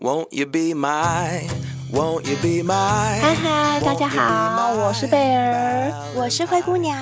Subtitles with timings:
[0.00, 1.42] Won't you be my,
[1.92, 3.18] won't you be my?
[3.20, 6.96] 嗨嗨，大家好，我是贝儿，我是灰姑娘，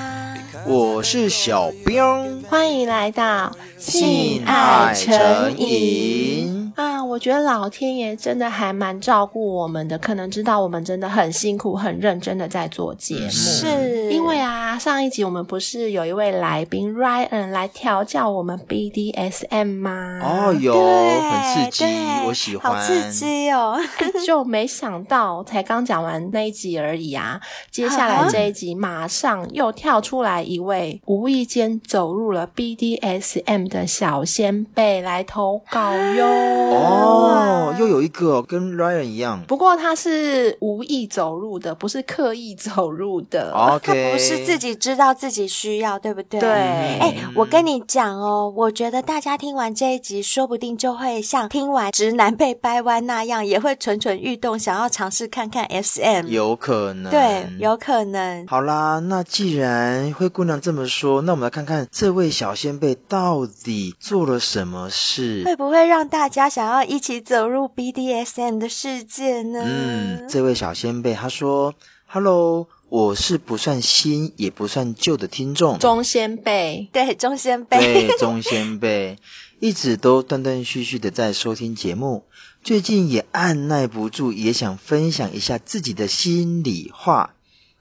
[0.64, 6.55] 我是小兵，欢迎来到性爱诚引。
[6.76, 13.30] 啊，我觉得老天爷真的还蛮照顾我们的，可能知道我们真的很辛苦、很认真的在做节目。
[13.30, 20.20] 是因为啊，上一集我们不是有一位来宾 Ryan 来调教我们 BDSM 吗？
[20.22, 21.84] 哦，有，很刺激，
[22.26, 23.78] 我喜欢，好刺激哦！
[24.26, 36.65] 就没想到才刚讲完那一集而已啊，接下来这一集马上又跳出来一位无意间走入了 BDSM 的小仙贝来投稿哟。
[36.70, 43.52] 哦，又有一个跟 Ryan 一样，不过他是无意走入的，不是刻意走入的。
[43.52, 46.40] OK，他不是自己知道自己需要，对不对？
[46.40, 46.50] 对。
[46.50, 56.28] 哎，我跟你讲哦，我觉得大家听完这一集，说不定就会像听完直男被掰弯那样，也会蠢蠢欲动，想要尝试看看 SM。
[56.28, 58.46] 有可能，对，有可能。
[58.46, 69.60] 好啦，那既然灰姑娘这么说，那我们来看看这位小仙贝到底做了什么事，会不会让大家想要一起走入 BDSM 的世界呢？
[69.62, 71.74] 嗯，这位小先辈他说
[72.06, 79.18] ：“Hello，我是不算新也不算旧的听众，中先辈，对，中先辈，对，中先辈，
[79.60, 82.24] 一直都断断续续的在收听节目，
[82.64, 87.34] 最近也按耐不住，也想分享一下自己的心里话。”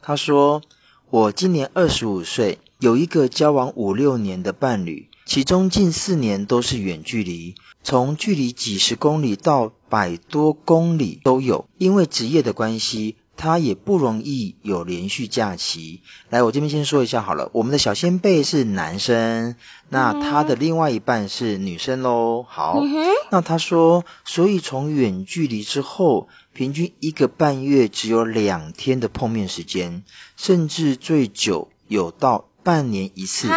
[0.04, 0.62] 他说
[1.10, 16.02] ：“我今年二十五岁，有一个交往五六年的伴侣，其中近四年都是远距离。”从距离几十公里到百多公里都有，因为职业的关系，他也不容易有连续假期。
[16.32, 19.56] 来，我这边先说一下好了，我们的小仙贝是男生，
[19.90, 22.44] 那他的另外一半是女生喽。
[22.50, 22.82] 好，
[23.30, 30.04] 那他说，所以从远距离之后，平均一个半月只有两天的碰面时间，
[30.38, 33.48] 甚至最久有到半年一次。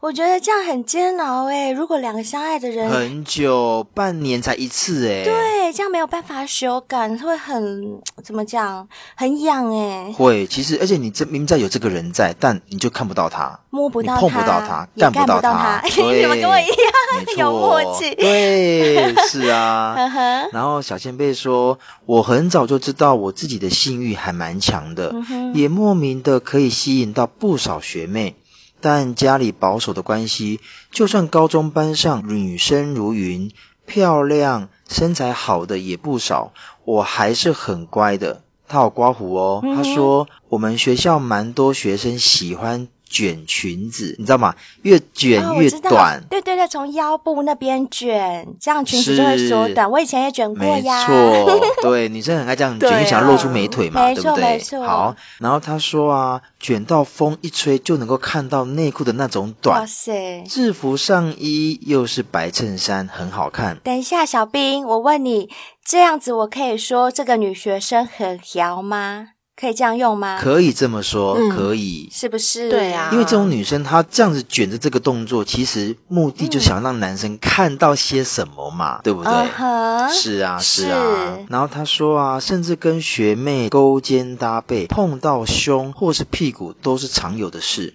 [0.00, 10.14] 我觉得这样很煎熬哎，如果两个相爱的人很久，半年才一次哎，对，这样没有办法修改，会很怎么讲，很痒哎。
[10.16, 15.82] 会，其实而且你这明明在有这个人在，但你就看不到他，摸不到他，碰不到他，干不到他。
[15.84, 18.14] 你怎么跟我一样有默契？
[18.14, 19.96] 对，是啊。
[20.52, 25.12] 然后小仙贝说，我很早就知道我自己的性欲还蛮强的，
[25.54, 28.36] 也莫名的可以吸引到不少学妹。
[28.80, 33.50] 但家里保守的关系，就算高中班上女生如云，
[33.86, 36.52] 漂亮、身材好的也不少，
[36.84, 38.42] 我还是很乖的。
[38.68, 44.54] 他好刮胡哦，他说我们学校蛮多学生喜欢卷裙子，你知道吗？
[44.82, 46.18] 越卷越短。
[46.18, 49.90] 哦、对对对，从腰部那边卷，这样裙子就会缩短。
[49.90, 51.08] 我以前也卷过呀。
[51.08, 54.44] 没错， 对，女生很爱这样卷，啊、想要露出美腿嘛，对不对？
[54.44, 54.82] 没错。
[54.84, 59.80] 好，然后他说啊，卷到风一吹就能够看到内裤的那种短。
[59.80, 60.42] 哇塞！
[60.48, 63.78] 制服上衣又是白衬衫，很好看。
[63.82, 65.48] 等一下，小兵，我问你，
[65.84, 69.28] 这样子我可以说这个女学生很调吗？
[69.58, 70.38] 可以这样用吗？
[70.40, 72.70] 可以这么说，嗯、可以，是不是？
[72.70, 81.36] 对啊，因为这种女生她这样子卷着这个动作，其实目的就想让男生看到些什么嘛，嗯、对不对？Uh-huh, 是啊，是啊。
[81.36, 87.94] 是然后她说啊，甚至跟学妹勾肩搭背，碰到胸或是屁股都是常有的事。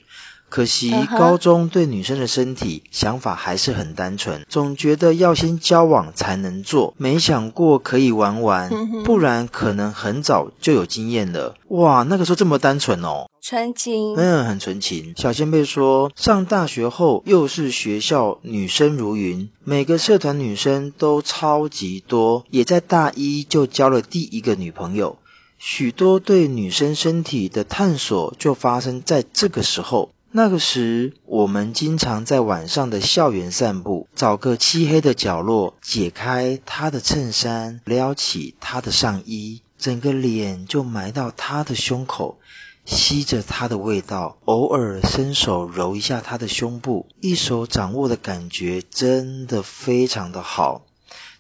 [0.54, 8.70] 可惜高中对女生的身体想法还是很单纯，总觉得要先交往才能做，没想过可以玩玩，
[9.04, 11.56] 不然可能很早就有经验了。
[11.70, 15.16] 哇，那个时候这么单纯哦，纯情，嗯，很纯情。
[15.18, 25.18] 小仙贝说，上大学后又是学校女生如云，每个社团女生都超级多，也在大一就交了第一个女朋友，
[25.58, 30.12] 许多对女生身体的探索就发生在这个时候。
[30.36, 42.40] 那个时，我们经常在晚上的校园散步，找个漆黑的角落，解开他的衬衫，撩起他的上衣，整个脸就埋到他的胸口，
[42.84, 50.82] 吸着他的味道，偶尔伸手揉一下他的胸部，一手掌握的感觉真的非常的好。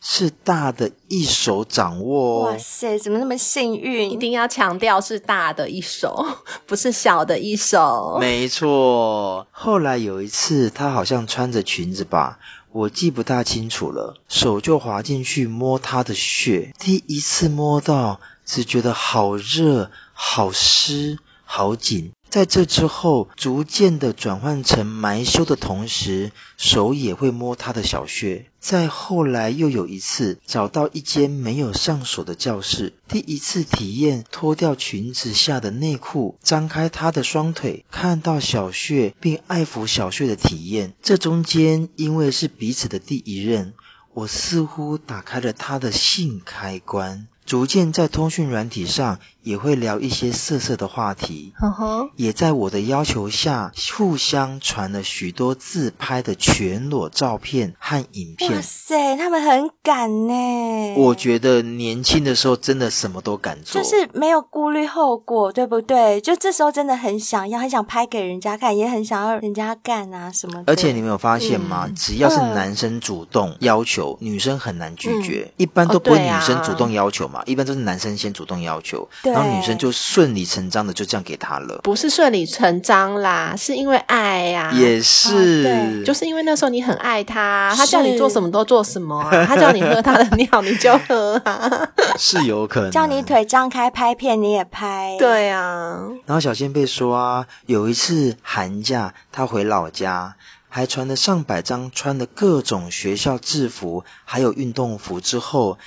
[0.06, 2.42] 是大的一手掌握。
[2.42, 4.12] 哇塞，怎么那么幸运？
[4.12, 6.14] 一定要强调是大的一手，
[6.68, 8.18] 不是小的一手。
[8.20, 9.48] 没错。
[9.52, 12.38] 后来有一次，她好像穿着裙子吧，
[12.74, 16.74] 我记不大清楚了，手就滑进去摸她的血。
[16.78, 21.18] 第一次摸到，只觉得好热、好湿、
[21.56, 22.14] 好紧。
[22.32, 28.48] 在这之后，逐渐的转换成埋羞的同时，手也会摸她的小穴。
[28.60, 40.96] 再后来，又有一次找到一间没有上锁的教室，第一次体验脱掉裙子下的内裤，张开她的双腿，看到小穴并爱抚小穴的体验。
[41.04, 43.76] 这中间，因为是彼此的第一任，
[44.16, 47.28] 我似乎打开了她的性开关。
[47.46, 52.10] 逐渐在通讯软体上也会聊一些色色的话题，uh huh.
[52.16, 58.54] 也在我的要求下互相传了许多自拍的全裸照片和影片。
[58.54, 60.96] 哇塞，他们很敢呢！
[60.96, 66.22] 我觉得年轻的时候真的什么都敢做，就是没有顾虑后果，对不对？
[66.22, 70.72] 就这时候真的很想要，很想拍给人家看，也很想要人家干啊什么的。
[70.72, 71.88] 而且你没有发现吗？
[71.90, 77.30] 嗯、只要是男生主动要求，嗯、女生很难拒绝，嗯、一般都不会女生主动要求。
[77.46, 81.80] 一般都是男生先主动要求，然后女生就顺理成章的就这样给他了。
[81.84, 84.72] 不是顺理成章啦，是因为爱呀、啊。
[84.74, 91.90] 也是、啊，对，就是因为那时候你很爱他，他叫你做什么都做什么啊，他叫你喝他的尿你就喝啊，
[92.20, 92.92] 是有可能。
[92.92, 96.00] 叫你腿张开拍片你也拍，对啊。
[96.26, 100.36] 然后小仙贝说啊，有一次寒假他回老家，
[100.70, 105.78] 还传了上百张穿的各种学校制服还有运动服之后。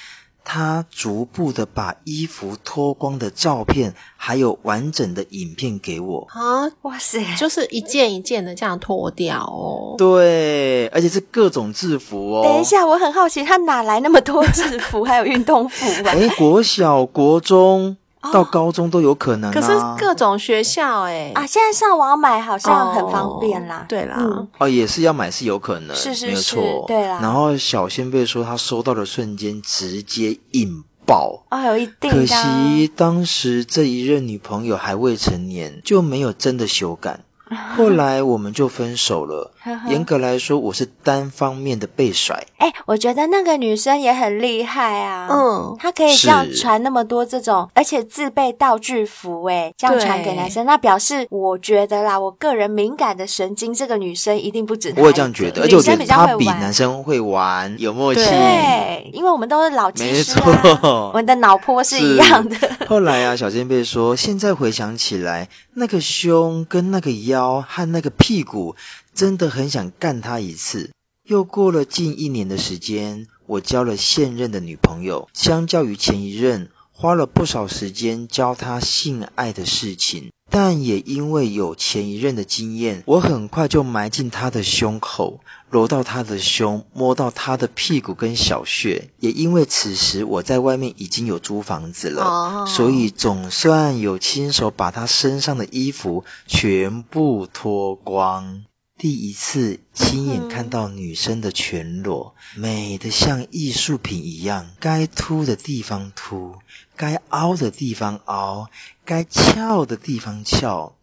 [0.48, 6.70] 他逐步的把衣服脱光的照片，还有完整的影片给我啊！
[6.82, 9.96] 哇塞，就是一件一件的这样脱掉哦。
[9.98, 12.44] 对，而且是各种制服哦。
[12.44, 16.12] 等一下，我很好奇，他哪来那么多制服， 还有运动服啊？
[16.14, 17.96] 哎，国小、国中。
[18.32, 19.68] 到高中都有可能、啊，可是
[19.98, 23.82] 各种学校哎、欸、啊，现在上网买好像很方便啦。
[23.82, 27.20] 哦、对啦，嗯、哦，也是要买是有可能，是是是，没有错，对啦。
[27.22, 32.10] 然后小仙贝说他收到的瞬间直接引爆，啊、哦，有一定。
[32.10, 37.20] 可惜当时这一任女朋友还未成年，就没有真的修改。
[37.76, 39.52] 后来我们就分手了。
[39.88, 42.44] 严格来说，我是单方面的被甩。
[42.58, 45.28] 哎，我觉得那个女生也很厉害啊。
[45.31, 54.93] 嗯，她可以这样传那么多这种，而且自备道具服，哎，这样传给男生，那表示我觉得啦，我个人敏感的神经，这个女生一定不止。
[54.96, 58.25] 我也这样觉得，而且我觉得她比男生会玩，有默契。
[58.25, 62.56] 对，因为我们都是老技师啊，我们的脑波是一样的。
[62.88, 67.35] 后来啊，小仙贝说，现在回想起来，那个胸跟那个腰。
[67.36, 68.76] 腰和那个屁股，
[69.14, 70.90] 真的很想干他一次。
[71.22, 75.28] 又过了近一年的时间，我交了现任的女朋友。
[75.34, 85.40] 相较于前一任，花了不少时间教他性爱的事情，但也因为有前一任的经验，我很快就埋进她的胸口。
[85.69, 92.69] 揉到他的胸，摸到他的屁股跟小穴，也因为此时我在外面已经有租房子了，oh.
[92.69, 98.62] 所以总算有亲手把他身上的衣服全部脱光。
[98.96, 106.54] 第一次亲眼看到女生的全裸，美得像艺术品一样，该凸的地方凸，
[106.96, 108.69] 该凹的地方凹，
[109.04, 110.94] 该翘的地方翘。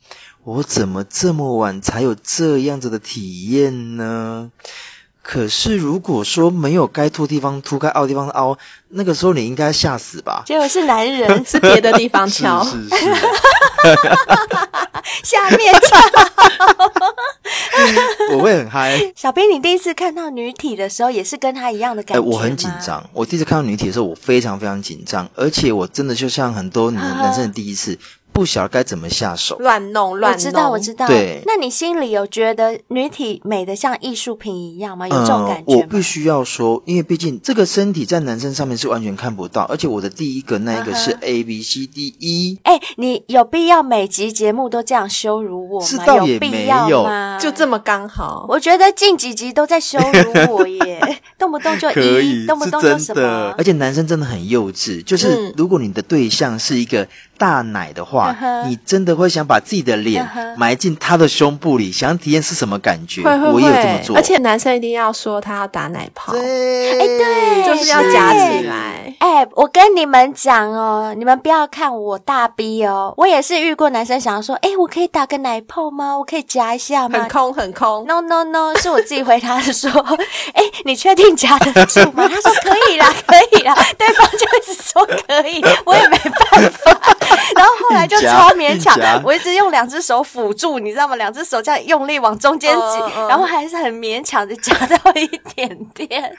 [0.43, 4.51] 我怎么这么晚才有这样子的体验呢？
[5.23, 8.57] 可是如果说没有该凸地方凸，该凹的地方凹，
[8.89, 10.43] 那个时候你应该吓死吧？
[10.45, 13.15] 结果是男人，是别的地方翘， 是是是，
[15.23, 15.97] 下面翘，
[18.33, 19.13] 我会很嗨。
[19.15, 22.29] 小兵，你第一次看到女体的时候，也是跟他一样的感觉吗？
[22.29, 23.09] 我很紧张。
[23.13, 27.97] 我第一次看到女体的时候，我非常非常紧张，而且我真的就像很多男男生的第一次。
[28.33, 30.33] 不晓得该怎么下手，乱弄乱弄。
[30.33, 31.07] 我知道，我知道。
[31.07, 35.07] 对，那你心里有觉得女体美的像艺术品一样吗？
[35.07, 42.59] 有这种感觉我必须要说，因为毕竟这个身体在男生上面是完全看不到，而且我的第一个那一个是 A B C D E。
[42.63, 45.85] 哎，你有必要每集节目都这样羞辱我吗？
[45.85, 47.37] 是倒也没有，有必要吗？
[47.39, 48.47] 就这么刚好。
[48.49, 53.53] 我觉得近几集都在羞辱我耶， 动不动就一，可以动不动就什么。
[53.57, 59.03] 而且男生真的很幼稚，就是如果你的对象是一个大奶的话，嗯、你真。
[59.03, 60.25] 的会想把自己的脸
[60.55, 63.21] 埋进他的胸部里，想体验是什么感觉？
[63.21, 64.15] 会会会，我也有这么做。
[64.15, 69.02] 而且男生一定要说他要打奶泡，哎对，对就是要夹起来。
[69.19, 76.17] 哎，我跟你们讲哦，你们不要看我大逼哦，我也是遇过男生想要说，哎，我可以打个奶泡吗？
[76.17, 77.19] 我可以夹一下吗？
[77.19, 78.05] 很空很空。
[78.07, 79.89] No no no，是我自己回答的说，
[80.53, 82.27] 哎，你确定夹得住吗？
[82.33, 83.75] 他说可以啦，可以啦。
[83.97, 86.91] 对方就一直说可以，我也没办法。
[87.55, 88.17] 然后后来就。
[88.23, 88.97] 超勉强。
[89.23, 91.15] 我一直用两只手辅助，你知道吗？
[91.17, 93.27] 两只手这样用力往中间挤，uh, uh.
[93.27, 96.33] 然后还是很勉强的夹到一点点，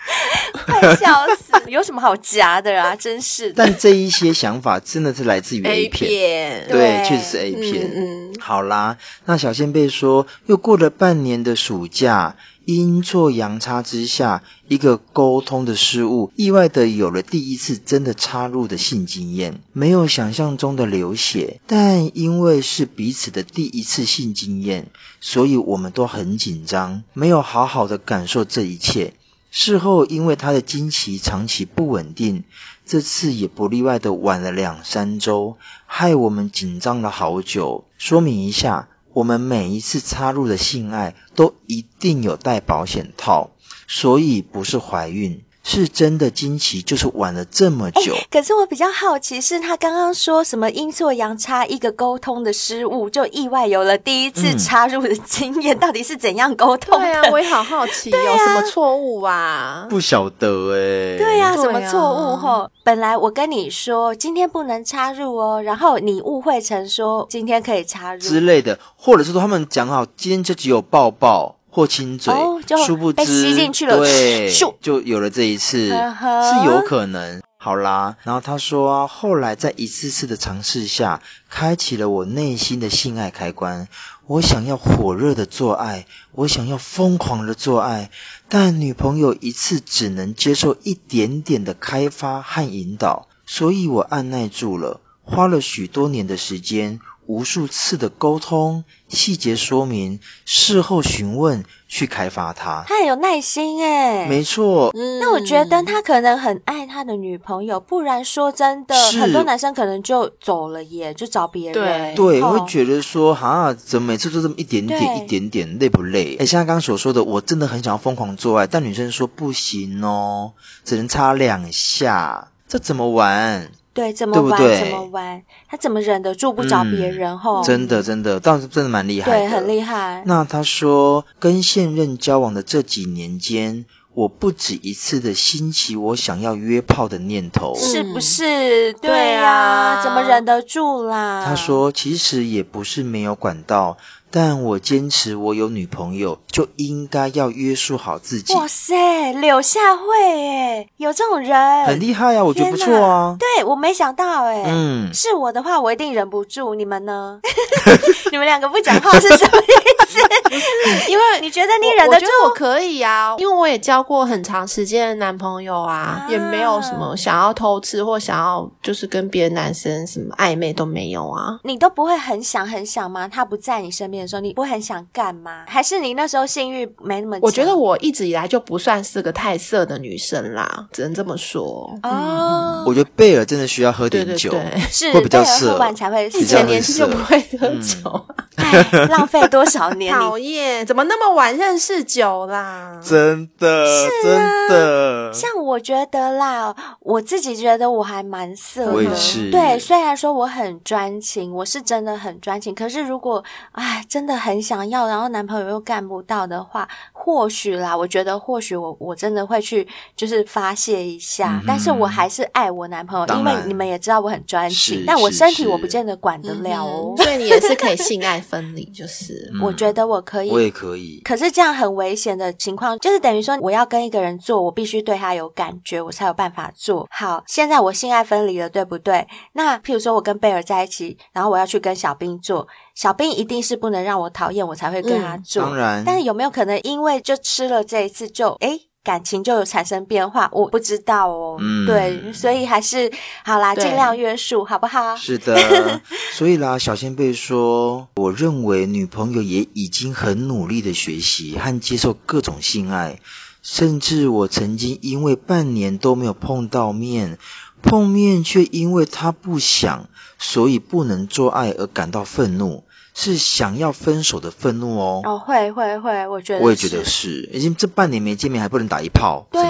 [0.66, 1.52] 快笑死！
[1.66, 2.96] 有什么好夹的啊？
[2.98, 3.54] 真是的。
[3.56, 7.92] 但这一些想法真的是来自于 A 片，A 片对，确实是 A 片。
[7.94, 12.34] 嗯，嗯，好啦，那小仙贝说，又过了半年的暑假。
[12.66, 24.86] 阴错阳差之下，一个沟通的失误，意外的有了第一次真的插入的性经验，没有想象中的流血，但因为是彼此的第一次性经验，
[25.20, 29.12] 所以我们都很紧张，没有好好的感受这一切。
[29.56, 32.42] 事后因为他的经期长期不稳定，
[32.84, 37.84] 这次也不例外的晚了两三周，害我们紧张了好久。
[37.96, 38.88] 说明一下。
[39.12, 43.50] 我们每一次插入的性爱都一定有带保险套，
[43.86, 48.14] 所以不是怀孕，是真的惊奇就是晚了这么久。
[48.30, 57.00] 可是我比较好奇，是他刚刚说什么阴错阳差，一个沟通的失误，就意外有了第一次插入的经验，嗯、到底是怎样沟通？
[57.00, 59.86] 对啊，我也好好奇，有什么错误啊？
[59.88, 61.16] 不晓得哎。
[61.16, 62.36] 对呀、啊，什么错误？
[62.36, 68.78] 吼，本来我跟你说今天不能插入哦，然后你误会成说今天可以插入之类的。
[68.96, 74.48] 或者是说他们讲好今天就只有抱抱或亲嘴，哦、殊不知被吸进去了，对，
[74.80, 77.42] 就有了这一次，是有可能。
[77.56, 83.88] 好啦，然后他说啊，后来在一次次的尝试下，开启了我内心的性爱开关。
[84.28, 88.10] 我想要火热的做爱，我想要疯狂的做爱，
[88.48, 97.00] 但女朋友一次只能接受一点点的开发和引导，所以我按耐住了，花了许多年的时间。
[97.26, 102.84] 无数次的沟通、细节说明、事后询问，去开发他。
[102.86, 104.90] 他很有耐心诶，没错。
[104.94, 111.74] 嗯，那我觉得他可能很爱他的女朋友，不然说真的，很多男生可能就走了耶，就找别人。
[111.74, 116.36] 对对，会觉得说，哈，怎么每次都这么一点点、一点点，累不累？
[116.38, 120.52] 诶，像他刚刚所说的，我真的很想要疯狂做爱，但女生说不行哦，
[120.84, 123.70] 只能插两下，这怎么玩？
[123.94, 124.60] 对，怎么玩？
[124.60, 125.42] 对对怎么玩？
[125.68, 127.38] 他怎么忍得住不找别人？
[127.38, 129.38] 吼、嗯，真的，真的，倒是真的蛮厉害的。
[129.38, 130.24] 对，很厉害。
[130.26, 138.92] 那他说，跟现任交往的这几年间，我不止一次的兴起我想要约炮的念头，是不是？
[138.94, 141.44] 对呀、啊，怎么忍得住啦？
[141.46, 143.96] 他说，其实也不是没有管道。
[144.36, 148.52] 但我坚持，我有女朋友就应该要约束好自己。
[148.54, 150.02] 哇塞，柳下惠
[150.50, 153.36] 哎，有这种人，很厉害啊，我觉得不错啊。
[153.38, 156.74] 对，我没想到哎，嗯，是我的话，我一定忍不住。
[156.74, 157.38] 你们呢？
[158.32, 160.18] 你们两个不讲话是什么意思？
[160.42, 171.60] 不是，因为你觉得你忍得住，我，我可以啊，因为我也交过很长时间的男朋友啊，啊也没有什么想要偷吃或想要就是跟别的男生什么暧昧都没有啊。
[171.62, 173.28] 你都不会很想很想吗？
[173.28, 174.23] 他不在你身边。
[174.26, 175.64] 说你不会很想干吗？
[175.66, 177.38] 还是你那时候性欲没那么？
[177.42, 181.64] 我觉得我一直以来就不算是个太色的女生啦，只能这么说。
[182.02, 186.26] 哦、嗯，我觉得贝尔真的需要喝点酒，对对对是会比较色，喝完才会。
[186.28, 188.26] 以前年轻就不会喝酒，
[189.08, 190.12] 浪费多少年？
[190.12, 192.98] 讨厌，怎么那么晚认识酒啦？
[193.02, 195.23] 真的，是啊、真的。
[195.34, 199.10] 像我觉得啦，我自己觉得我还蛮色的。
[199.50, 204.02] 对，虽然说我很专情，我是真的很专情，可是如果哎。
[204.14, 211.58] 真的很想要，然后男朋友又干不到的话，或许啦，我觉得或许我我真的会去，就是发泄一下。
[211.60, 217.14] 嗯、但是我还是爱我男朋友，因为你们也知道我很专情，但我身体我不见得管得了哦。
[217.18, 221.20] 所以你也是可以性爱分离，就是、嗯、我觉得我可以，我也可以。
[221.24, 227.44] 可是这样很危险的情况，就是等于说我要跟一个人做，我必须对他有感觉，我才有办法做好。
[227.46, 229.24] 现在我性爱分离了，对不对？
[229.52, 232.66] 那譬如说我跟贝尔在一起，然后我要去跟小兵做。
[232.96, 235.62] 小兵一定是不能让我讨厌，我才会跟他做。
[235.62, 240.48] 嗯、当然，但是有没有可能因为就吃了这一次就，就诶感情就有产生变化？
[240.50, 241.56] 我不知道哦。
[241.60, 243.12] 嗯，对，所以还是
[243.44, 245.14] 好啦，尽量约束，好不好？
[245.16, 246.00] 是的，
[246.32, 253.18] 所以啦，小仙贝说，我认为女朋友也已经很努力的学习和接受各种性爱，
[253.64, 257.38] 甚至我曾经因为半年都没有碰到面。
[257.82, 265.20] 碰面却因为他不想，所以不能做爱而感到愤怒，是想要分手的愤怒哦。
[265.22, 269.62] 哦，会会会，我觉得我也觉得是，已经这半年没见面还不能打一炮，对？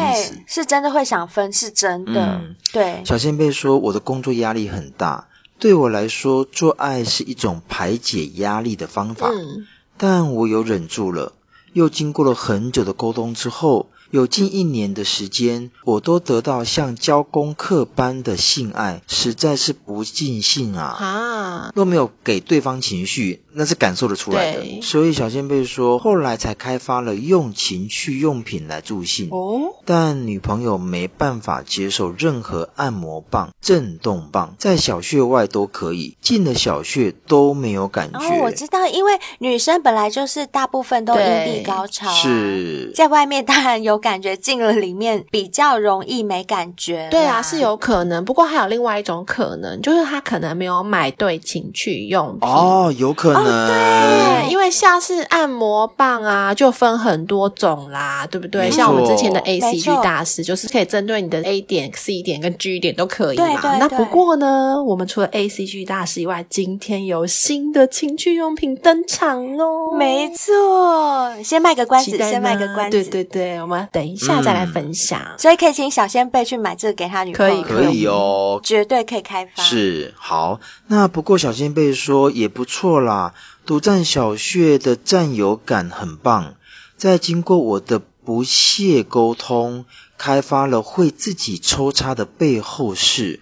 [0.46, 2.40] 是真的会想分，是真的。
[2.40, 3.02] 嗯，对。
[3.04, 5.26] 小仙贝说：“我的工作压力很大，
[5.58, 9.28] 对我来说，做爱是一种排解压力的方法。
[9.28, 11.32] 嗯，但我有忍住了，
[11.74, 20.96] 又经过了很久的沟通之后。”有近一年的时间，我都得到像教功课般的性爱，实在是不尽兴啊！
[21.00, 24.82] 啊，都没有给对方情绪，那是感受得出来的。
[24.82, 29.30] 所以小仙贝说，后来才开发了用情趣用品来助兴。
[29.32, 38.20] 哦，但女朋友没办法接受任何按摩棒、震动棒，在小穴外都可以，进了小穴都没有感觉。
[38.20, 47.08] 哦，我知道，因为女生本来就是大部分都阴蒂高潮啊，是在外面当然有感觉，进了里面比较容易没感觉。
[47.10, 48.22] 对啊，是有可能。
[48.22, 53.42] 不过还有另外一种可能，就是他可能没有买对情趣用品哦，有可能。
[53.42, 58.70] 哦，对，因为像是按摩棒啊，就分很多种啦，对不对？
[58.70, 63.46] 像我们之前的 ACG 大师，就是可以针对你的 A 点、C 点跟 G 点都可以嘛。
[63.46, 63.78] 对对对。
[63.78, 69.96] 那不过呢，我们除了 ACG 大师以外，今天有新的情趣用品登场哦。
[69.96, 73.02] 没错，先卖个关子，先卖个关子。
[73.02, 75.20] 对对对，我们等一下再来分享。
[75.24, 79.62] 嗯，所以可以请小仙贝去买这个给他女朋友，可以可以哦，绝对可以开发。
[79.62, 80.58] 是好，
[80.88, 83.34] 那不过小仙贝说也不错啦，
[83.64, 86.56] 独占小穴的占有感很棒。
[86.96, 89.84] 在经过我的不懈沟通，
[90.18, 93.40] 开发了会自己抽插的背后式。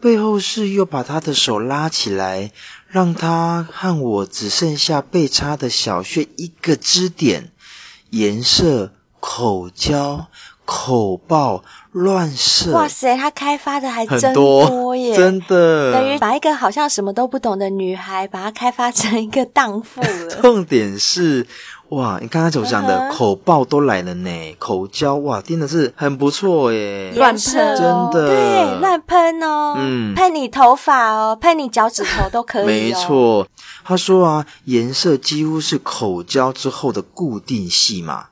[0.00, 2.52] 背后式又把他的手拉起来，
[2.88, 7.52] 让他和我只剩下被插的小穴一个支点，
[8.08, 10.26] 颜色、口交、
[10.64, 11.62] 口爆、
[11.92, 12.72] 乱射。
[12.72, 15.14] 哇塞，他开发的还真多耶！
[15.14, 20.28] 真的，等于把一个好像什么都不懂的女孩，把她开发成一个荡妇了。
[20.42, 21.46] 重点是。
[21.90, 32.66] 哇，你刚刚所讲的口爆都来了呢，嗯、口交哇，真的是很不错耶，乱喷，真的，对，乱喷哦，嗯，喷你头发哦，喷你脚趾头都可以，哦。
[32.66, 33.48] 没错，
[33.82, 38.26] 他说啊，颜色几乎是口交之后的固定戏码。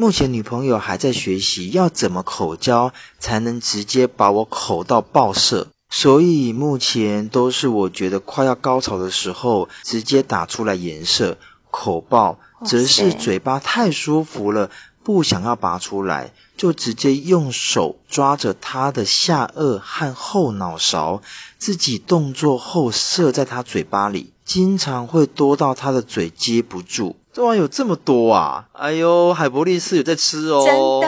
[0.00, 11.36] 目前女朋友还在学习要怎么口交才能直接把我口到爆射，所以目前都是我觉得快要高潮的时候，直接打出来颜色
[11.72, 12.38] 口爆。
[12.64, 14.70] 则是嘴巴太舒服了，
[15.02, 21.22] 不想要拔出来，就直接用手抓着他的下颚和后脑勺，
[21.58, 27.16] 自己动作后射在他嘴巴里，经常会多到他的嘴接不住。
[27.38, 28.66] 这玩意有这么多啊！
[28.72, 31.06] 哎呦，海博利斯有在吃哦，真的。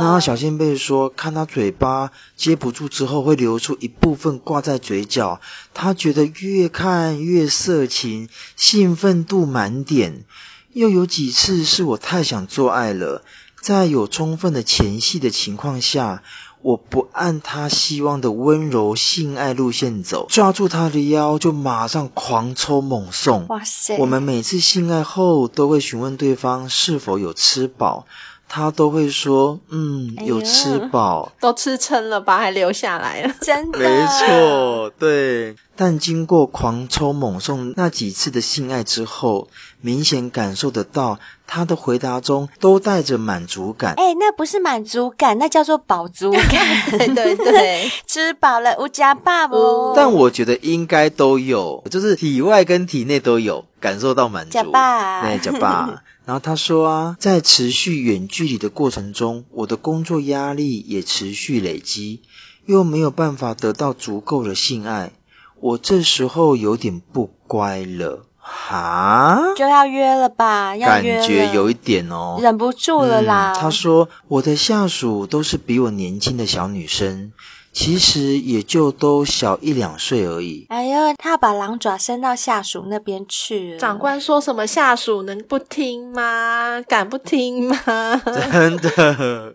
[0.00, 5.40] 那小仙贝说，看他嘴巴接不住之后，会流出一部分挂在嘴角，
[5.74, 10.24] 他觉得越看越色情，兴奋度满点。
[10.72, 13.22] 又有几次是我太想做爱了，
[13.60, 16.24] 在有充分的前戏的情况下，
[16.68, 23.46] 我不按他希望的温柔性爱路线走，抓住他的腰就马上狂抽猛送。
[23.48, 23.96] 哇塞！
[23.96, 28.04] 我们每次性爱后都会询问对方是否有吃饱。
[28.50, 35.54] 他都会说，嗯，有吃饱，哎，都吃撑了吧，还留下来了， 真的，没错，对。
[35.80, 39.46] 但经过狂抽猛送那几次的性爱之后，
[39.80, 43.94] 明显感受得到他的回答中都带着满足感。
[43.96, 46.90] 哎，那不是满足感，那叫做饱足感。
[46.90, 49.92] 对 对对， 吃饱了，无家爸不？
[49.94, 54.50] 但我觉得应该都有，就是体外跟体内都有感受到满足。
[54.50, 56.02] 家爸，对，家爸。
[56.24, 62.20] 然后他说啊，在持续远距离的过程中，我的工作压力也持续累积，
[62.66, 65.12] 又没有办法得到足够的性爱，
[65.60, 70.76] 我这时候有点不乖了，哈，就要约了吧？
[70.76, 73.52] 要约了，感觉有一点哦，忍不住了啦。
[73.54, 77.32] 嗯，他说，我的下属都是比我年轻的小女生。
[77.70, 80.66] 其实也就都小一两岁而已。
[80.70, 83.78] 哎呦，他把狼爪伸到下属那边去了。
[83.78, 86.80] 长官说什么，下属能不听吗？
[86.88, 87.76] 敢不听吗？
[88.24, 89.54] 真的，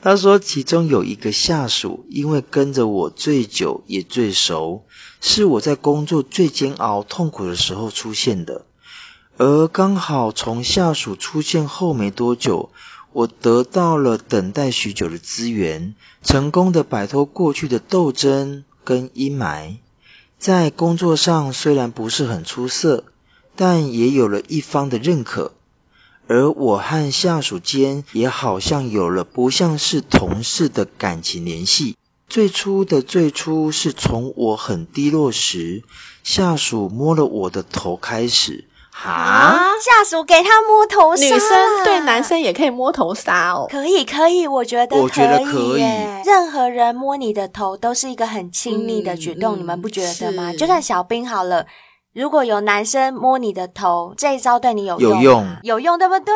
[0.00, 4.84] 他说其中有一个下属，因为跟着我最久也最熟，
[5.24, 8.66] 是我在工作最煎熬、痛苦的时候出现的，
[9.36, 12.70] 而刚好从下属出现后没多久。
[13.12, 19.76] 我得到了等待许久的资源，成功的摆脱过去的斗争跟阴霾。
[20.38, 23.04] 在工作上虽然不是很出色，
[23.54, 25.52] 但也有了一方的认可。
[26.26, 31.96] 而我和下属间也好像有了不像是同事的感情联系。
[32.32, 35.82] 最初的最初是从我很低落时，
[36.24, 38.64] 下属摸了我的头开始。
[39.04, 39.68] 啊！
[39.78, 43.68] 下属给他摸头杀，女生对男生也可以摸头杀哦。
[43.70, 45.82] 可以，可以，我觉得可以，我觉得可以。
[46.24, 50.54] 任何人摸你的头都是一个很亲密的举动，嗯、你们不觉得吗？
[50.54, 51.66] 就算小兵好了，
[52.14, 56.34] 如果有男生摸你的头，这一招对你有用，有用，有用，对不对？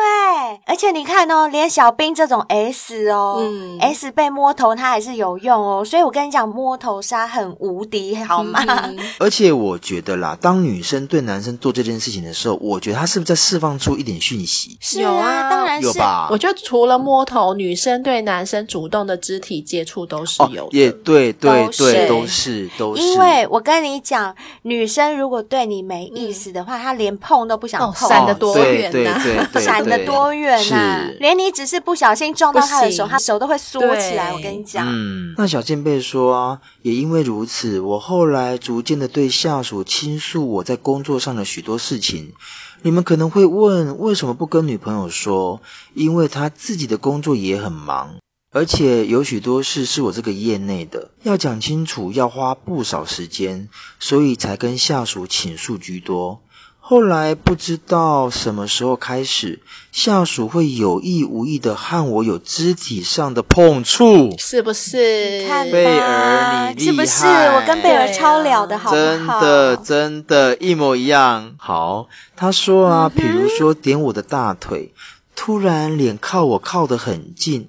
[0.65, 5.85] 而且你看哦，连小兵这种 S 哦，嗯，S 被摸头，他还是有用哦。
[5.85, 8.59] 所以我跟你讲，摸头杀很无敌，好吗？
[8.65, 14.79] 嗯、而且我觉得啦，当女生对男生做这件事情的时候，我觉得他是不是在释放出一点讯息？
[14.81, 16.27] 是啊，当然是有吧。
[16.31, 23.03] 我觉得除了摸头，女生对男生主动的肢体接触都是有的，哦、也对对对，都是都是。
[23.03, 29.59] 因为我跟你讲，女生如果对你没意思的话，他连碰都不想碰，闪得多远呐？
[29.59, 31.11] 闪得多远呐？
[31.19, 34.33] 连你只是不小心撞到他的手，他手都会缩起来。
[34.33, 42.33] 我跟你讲，嗯，那小健贝说啊，也因为如此，我后来逐渐的对下属倾诉我在工作上的许多事情。
[42.83, 45.61] 你们可能会问，为什么不跟女朋友说？
[45.95, 48.17] 因为他自己的工作也很忙。
[48.53, 53.67] 而且有许多事是我这个业内的，要讲清楚要花不少时间，
[53.99, 56.41] 所以才跟下属倾诉居多。
[56.79, 59.59] 后来不知道什么时候开始，
[59.91, 65.45] 下属会有意无意的和我有肢体上的碰触，是不是？
[65.45, 67.25] 看贝儿，你厉害，是不是？
[67.25, 68.95] 我跟贝儿超聊的好不好？
[68.95, 71.55] 真的，真的，一模一样。
[71.57, 72.07] 好，
[72.37, 74.93] 他说啊，比如说点我的大腿，
[75.35, 77.67] 突然脸靠我靠得很近。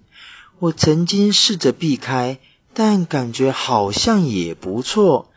[0.61, 2.39] 我曾经试着避开，
[2.75, 5.29] 但感觉好像也不错，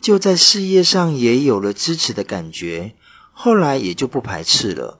[0.00, 2.94] 就在事业上也有了支持的感觉，
[3.32, 4.98] 后来也就不排斥了。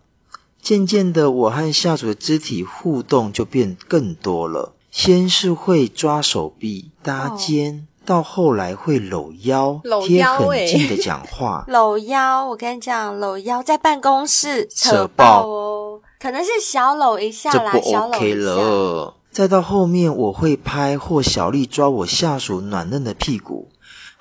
[0.60, 11.64] 渐渐的，我和下属的肢体互动就变更多了，先是会抓手臂、搭肩，哦、到后来会搂腰、贴很近的讲话。
[11.68, 18.56] 搂腰，我跟你讲，搂腰在办公室扯爆哦，可能是小搂一下啦，这不 OK 了。
[18.56, 19.19] 小搂一下。
[19.30, 23.68] 再到后面，我会拍或小丽抓我下属暖嫩的屁股。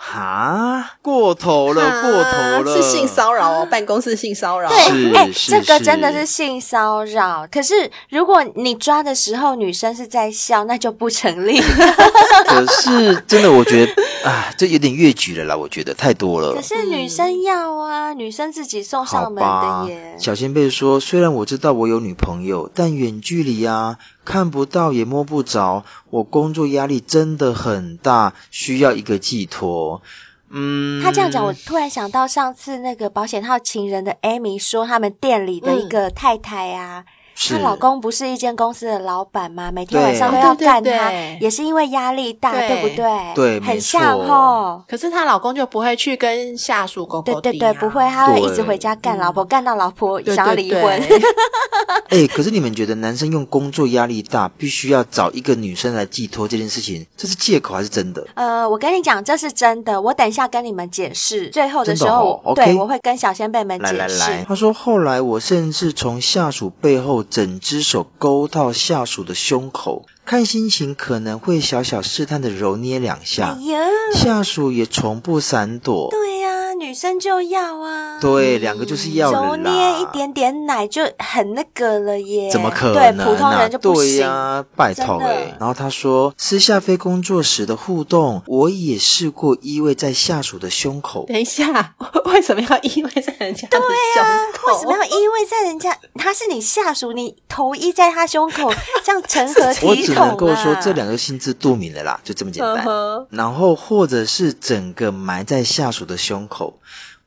[0.02, 4.70] 哈，过头了，过头了，是性骚扰哦，办公室性骚扰。
[4.70, 7.46] 对，哎，这个真的是性骚扰。
[7.52, 11.60] 可是如果你抓的时候女生是在笑，那就不成立。
[12.48, 13.92] 可是真的，我觉得
[14.24, 16.54] 啊，这有点越矩了啦，我觉得太多了。
[16.54, 20.16] 可是女生要啊，女生自己送上门的耶。
[20.18, 23.98] 小仙贝说，虽然我知道我有女朋友，但远距离啊。
[24.30, 30.04] 看不到也摸不着，我工作压力真的很大，需要一个寄托。
[30.52, 37.04] 嗯，他这样讲，我突然想到上次那个保险套情人的 Amy 说，他们店里的一个太太啊。
[37.08, 37.12] 嗯
[37.48, 39.72] 她老公不是一间公司的老板吗？
[39.72, 43.34] 每天晚上都要干他，也是因为压力大，对不对？
[43.34, 44.82] 对，很像齁。
[44.88, 51.02] 可是她老公就不会去跟下属勾勾对对对，不会，他会一直回家干老婆，干到老婆想要离婚。
[52.10, 58.28] 哎，可是你们觉得男生用工作压力大，必须要找一个女生来寄托这件事情，这是借口还是真的？
[58.34, 60.02] 呃，我跟你讲，这是真的。
[60.02, 61.50] 我等一下跟你们解释。
[61.50, 63.94] 最后的时候，对，我会跟小仙贝们解释。
[63.94, 67.24] 来来来，他说后来我甚至从下属背后。
[67.30, 76.10] 整只手勾到下属的胸口，看心情可能会小小试探的揉捏两下，哎、下属也从不闪躲。
[76.12, 78.18] 对呀、啊，女生就要啊。
[78.20, 82.50] 对，两个就是要揉捏一点点奶就很那个了耶。
[82.52, 83.18] 怎么可能？
[83.18, 84.04] 对，普通人就不行。
[84.04, 85.46] 对呀、啊，拜托哎。
[85.46, 91.26] 的然后他说，私下非工作时的互动，我也试过依偎在下属的胸口。
[91.28, 93.88] 等一下， 为什么要依偎在人家的胸口？
[93.88, 95.98] 对啊，为什么要依偎在人家？
[96.16, 98.72] 他是你下属，你头依在他胸口，
[99.04, 99.90] 这样成何体统啊？
[99.90, 102.86] 我只能够说，这两个心知肚明的啦，就这么简单。
[102.86, 103.26] Uh.
[103.30, 106.69] 然后，或者是整个埋在下属的胸口，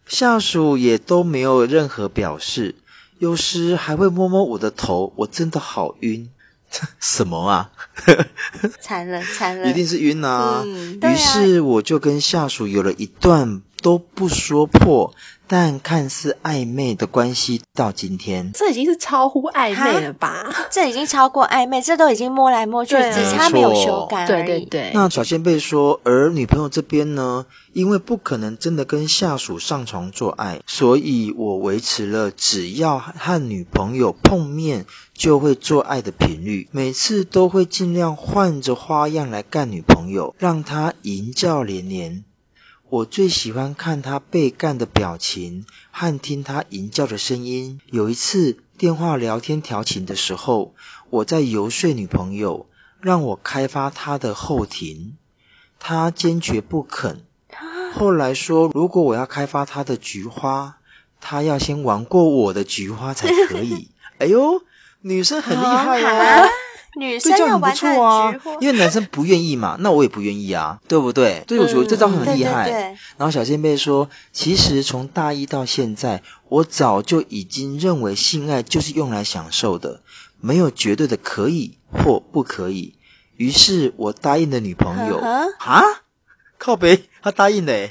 [0.07, 2.75] 下属也都没有任何表示，
[3.19, 6.31] 有时还会摸摸我的头，我真的好晕。
[6.99, 7.71] 什么啊？
[8.81, 10.63] 惨了惨了，一定是晕啊！
[10.65, 15.15] 嗯、于是我就跟下属有了一段都不说破。
[15.53, 20.51] 但看似暧昧的关系到今天，这已经是超乎暧昧了吧？
[20.71, 24.47] 这已经超过暧昧，这都已经摸来摸去，只差没有修改而已。
[24.47, 24.91] 对对对。
[24.95, 42.25] 那小仙贝说，而女朋友这边呢，因为不可能真的跟下属上床做爱，所以我维持了只要和女朋友碰面就会做爱的频率，每次都会尽量换着花样来干女朋友，让她淫叫连连。
[42.93, 47.81] 我最喜欢看他被干的表情和听他淫叫的声音。
[47.87, 50.75] 有一次电话聊天调情的时候，
[51.09, 52.67] 我在游说女朋友，
[53.01, 55.17] 让我开发她的后庭，
[55.79, 57.23] 她坚决不肯。
[57.95, 60.77] 后来说，如果我要开发她的菊花，
[61.19, 63.89] 她要先玩过我的菊花才可以。
[64.21, 64.61] 哎呦，
[65.01, 66.47] 女生很厉害啊！
[66.95, 71.45] 女生要玩他的菊花，因为男生不愿意嘛，那我也不愿意啊，对不对？
[71.49, 72.65] 所以我觉得这招很厉害。
[72.65, 72.99] 对对对。
[73.17, 80.03] 然后小仙贝说，其实从大一到现在，我早就已经认为性爱就是用来享受的，
[80.41, 82.95] 没有绝对的可以或不可以。
[83.37, 85.83] 于是我答应了女朋友啊，
[86.59, 87.73] 靠北，他答应了。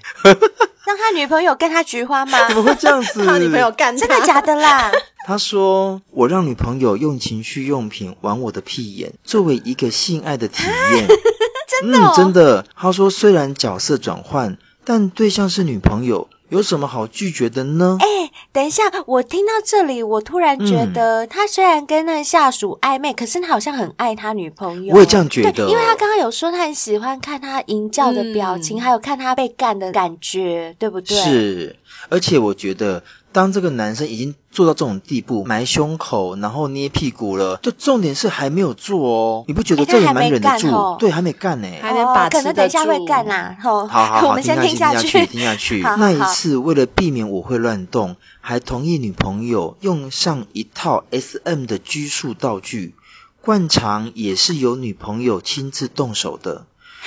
[0.83, 2.47] 让他女朋友跟他菊花吗？
[2.49, 3.23] 怎么会这样子？
[3.25, 4.91] 他女朋友干他真的假的啦？
[5.25, 10.63] 他说：“我让女朋友用情趣用品玩我的屁眼，作为一个性爱的体
[10.93, 11.07] 验。
[11.81, 12.11] 真的、哦？
[12.11, 17.97] 嗯，真的。”他说：“虽然角色转换，但对象是女朋友。”有什么好拒绝的呢？
[18.01, 24.93] 哎、欸，等一下，我听到这里，我突然觉得，他虽然跟那个下属暧昧，嗯、可是他好像很爱他女朋友。
[24.93, 31.15] 我也这样觉得，因为他刚刚有说他很喜欢看他淫叫的表情，嗯、还有看他被干的感觉，对不对？
[31.17, 31.75] 是，
[32.09, 33.01] 而且我觉得。
[33.31, 39.45] 当这个男生已经做到这种地步，埋胸口，然后捏屁股了，就重点是还没有做哦。
[39.47, 40.67] 你不觉得这也蛮忍得住？
[40.67, 42.43] 欸、对，还没干呢，还能把持得住。
[42.43, 43.55] 可能等一下会干啦。
[43.61, 45.81] 好，好好好， 我们先听下去，听下去。
[45.97, 52.95] 那一次，为了避免我会乱动，还同意女朋友用上一套 SM 的拘束道具，
[53.41, 56.65] 灌肠也是由女朋友亲自动手的。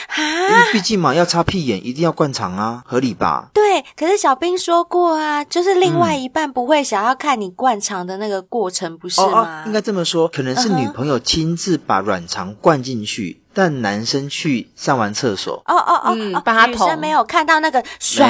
[0.09, 3.51] 哈，因为毕竟嘛，要擦屁眼，一定要灌肠啊，合理吧？
[3.53, 9.27] 对，可是小兵说过啊，就是另外一半不会想要看你灌肠的那个过程，嗯、不是吗？
[9.27, 13.45] 哦哦，应该这么说，可能是女朋友亲自把软肠灌进去，uh.
[13.57, 18.27] 但男生去上完厕所，哦哦哦，嗯，把他女生没有看到那个刷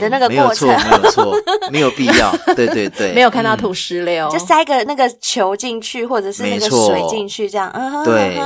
[0.00, 1.36] 的那个过程，没有错，没有错，
[1.70, 8.40] 没有必要，对对对，没有看到吐石流，就塞个那个球进去，或者是那个水进去，这样，嗯哼，对。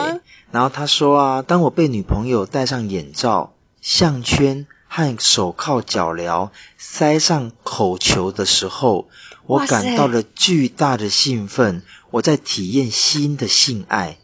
[0.50, 9.08] 然后他说啊，当我被女朋友戴上眼罩、项圈和手铐脚镣，塞上口球的时候，
[9.46, 11.82] 我感到了巨大的兴奋。
[12.10, 14.16] 我在体验新的性爱。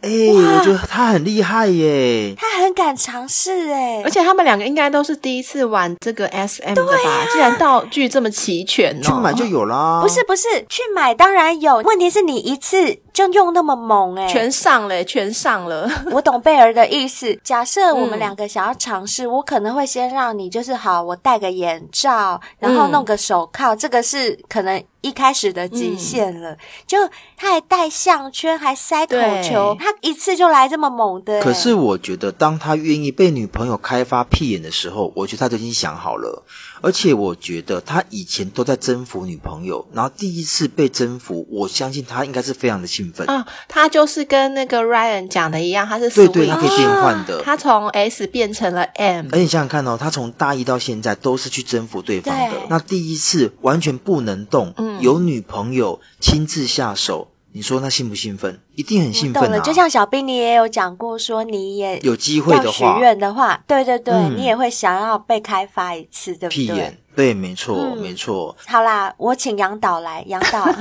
[0.00, 6.92] 哎、欸，我觉得他很厉害耶，他很敢尝试哎，而且他们两个应该都是第一次玩这个 SM 的吧？
[6.92, 10.00] 啊、既然道具这么齐全哦，去买就有啦。
[10.02, 15.90] 不是不是，去买当然有，问题是你一次就用那么猛哎，全上了，全上了。
[16.12, 17.34] 我懂贝儿的意思。
[17.42, 24.84] 假设我们两个想要尝试、嗯，我可能会先让你就是好，我戴个眼罩，然后弄个手铐，嗯、这个是可能。
[25.00, 26.98] 一开始的极限了，嗯、就
[27.36, 31.40] 他还戴项圈，还塞口球，他一次就来这么猛的。
[31.40, 36.42] 可是我觉得，当他愿意被女朋友开发屁眼的时候，我觉得他就已经想好了。
[36.82, 43.46] 而且我觉得他以前都在征服女朋友，然后第一次被征服，我相信他应该是非常的兴奋啊。
[43.68, 49.26] 他就是跟那个 Ryan 讲的一样，他是对对，他可以变换的，他从 S 变成了 M。
[49.26, 57.28] 而且你想想看哦，他从大一到现在都是去征服对方的，那第一次完全不能动，嗯，有女朋友亲自下手。
[57.58, 58.60] 你说他兴不兴奋？
[58.76, 59.46] 一定很兴奋啊！
[59.46, 66.66] 懂了，就像小兵，你也有讲过，说你也有机会的话，许愿的话，对对对、嗯，你也会想要被开发一次，对不对？
[66.66, 68.56] 屁眼，对，没错，嗯、没错。
[68.64, 70.72] 好啦，我请杨导来，杨导，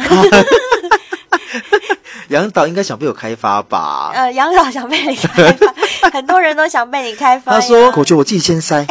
[2.30, 4.12] 杨导应该想被我开发吧？
[4.14, 5.74] 呃，杨导想被你开发，
[6.14, 7.54] 很多人都想被你开发。
[7.54, 8.86] 他说：“我觉得我自己先塞。”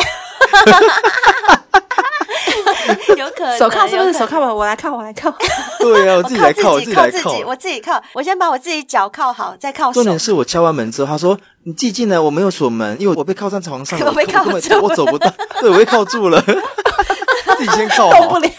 [3.16, 4.40] 有可能，手铐是不是手铐？
[4.40, 5.32] 吧我来铐，我来铐。
[5.80, 8.02] 对啊，我自己来铐，我自己来铐，我自己铐。
[8.14, 9.92] 我先把我自己脚铐好，再铐手。
[9.92, 18.50] 重点是我敲完门之后，他说：“你自己进来，我没有锁门，因为我被铐在床上，我被铐住，我走不到，对，我被铐住了，自己先铐好，动不了，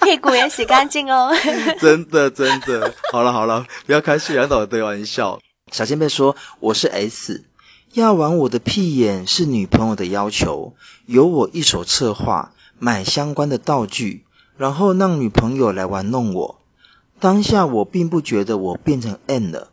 [0.00, 1.34] 屁股也洗干净哦。
[1.80, 5.38] 真的，真的，好了好了，不要开旭阳导的玩笑。
[5.70, 7.44] 小仙贝说：“我是 S。”
[7.94, 10.72] 要玩我的屁眼是女朋友的要求，
[11.04, 14.24] 由我一手策划，买相关的道具，
[14.56, 16.58] 然后让女朋友来玩弄我。
[17.20, 19.72] 当下我并不觉得我变成 N 了，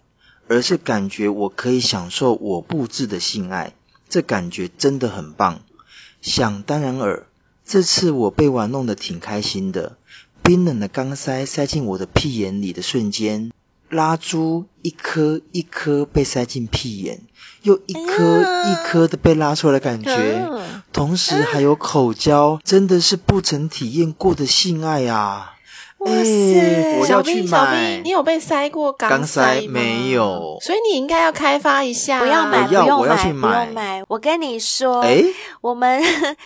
[0.49, 3.73] 而是感觉我可以享受我布置的性爱，
[4.09, 5.61] 这感觉真的很棒。
[6.21, 7.25] 想当然尔，
[7.65, 9.95] 这次我被玩弄得挺开心的，
[10.43, 13.53] 冰冷的钢塞塞进我的屁眼里的瞬间。
[13.89, 17.21] 蜡珠一颗一颗被塞进屁眼，
[17.63, 20.49] 又一颗一颗的被拉出来的感觉，
[20.93, 25.55] 同时还有口交，真的是不曾体验过的性爱啊！
[25.99, 26.59] 哇塞！
[26.59, 27.45] 欸、我要去买。
[27.45, 29.67] 小 B，小兵你有被塞过钢塞吗？
[29.69, 32.21] 没有，所以你应该要开发一下。
[32.21, 34.03] 不要买，不用买，我要去买，不用买。
[34.07, 35.25] 我跟你说，欸、
[35.61, 36.01] 我们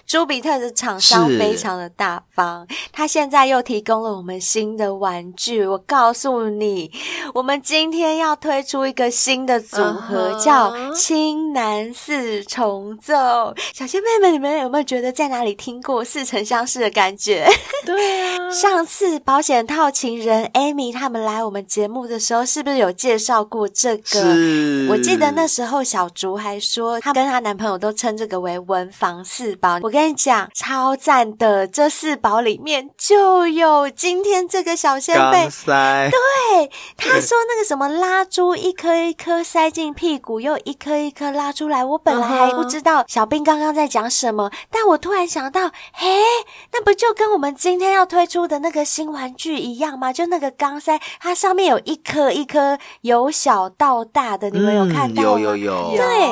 [0.07, 5.65] 朱比特的厂商非常的大方，他现在又提供了我们新的玩具。
[5.65, 6.91] 我告诉你，
[7.33, 10.43] 我们今天要推出一个新的组合，uh.
[10.43, 13.13] 叫“青南四重奏”。
[13.71, 17.47] 小仙妹们，你们有没有觉得在哪里听过似曾相识的感觉？
[17.85, 24.03] 对啊， 上次保险套情人 Amy 他们来我们节目的时候，是不是有介绍过这个？
[24.05, 29.79] 是我记得那时候小竹还说，她跟她男朋友都称这个为“文房四宝”。
[29.83, 31.67] 我跟你讲，超赞的！
[31.67, 35.49] 这四宝里面就有今天这个小仙贝。
[35.65, 41.83] 对，他说那个什么拉珠一颗一颗塞进屁股，又一颗一颗拉出来。
[41.83, 46.07] 我本来还不知道小兵刚刚在讲什么，但我突然想到，嘿，
[46.71, 50.11] 那不就跟我们今天要推出的那个新玩具一样吗？
[50.13, 55.29] 就那个钢塞，它上面有一颗一颗由小到大的，你们有看到吗？
[55.37, 55.93] 嗯、有有有。
[55.95, 56.29] 对，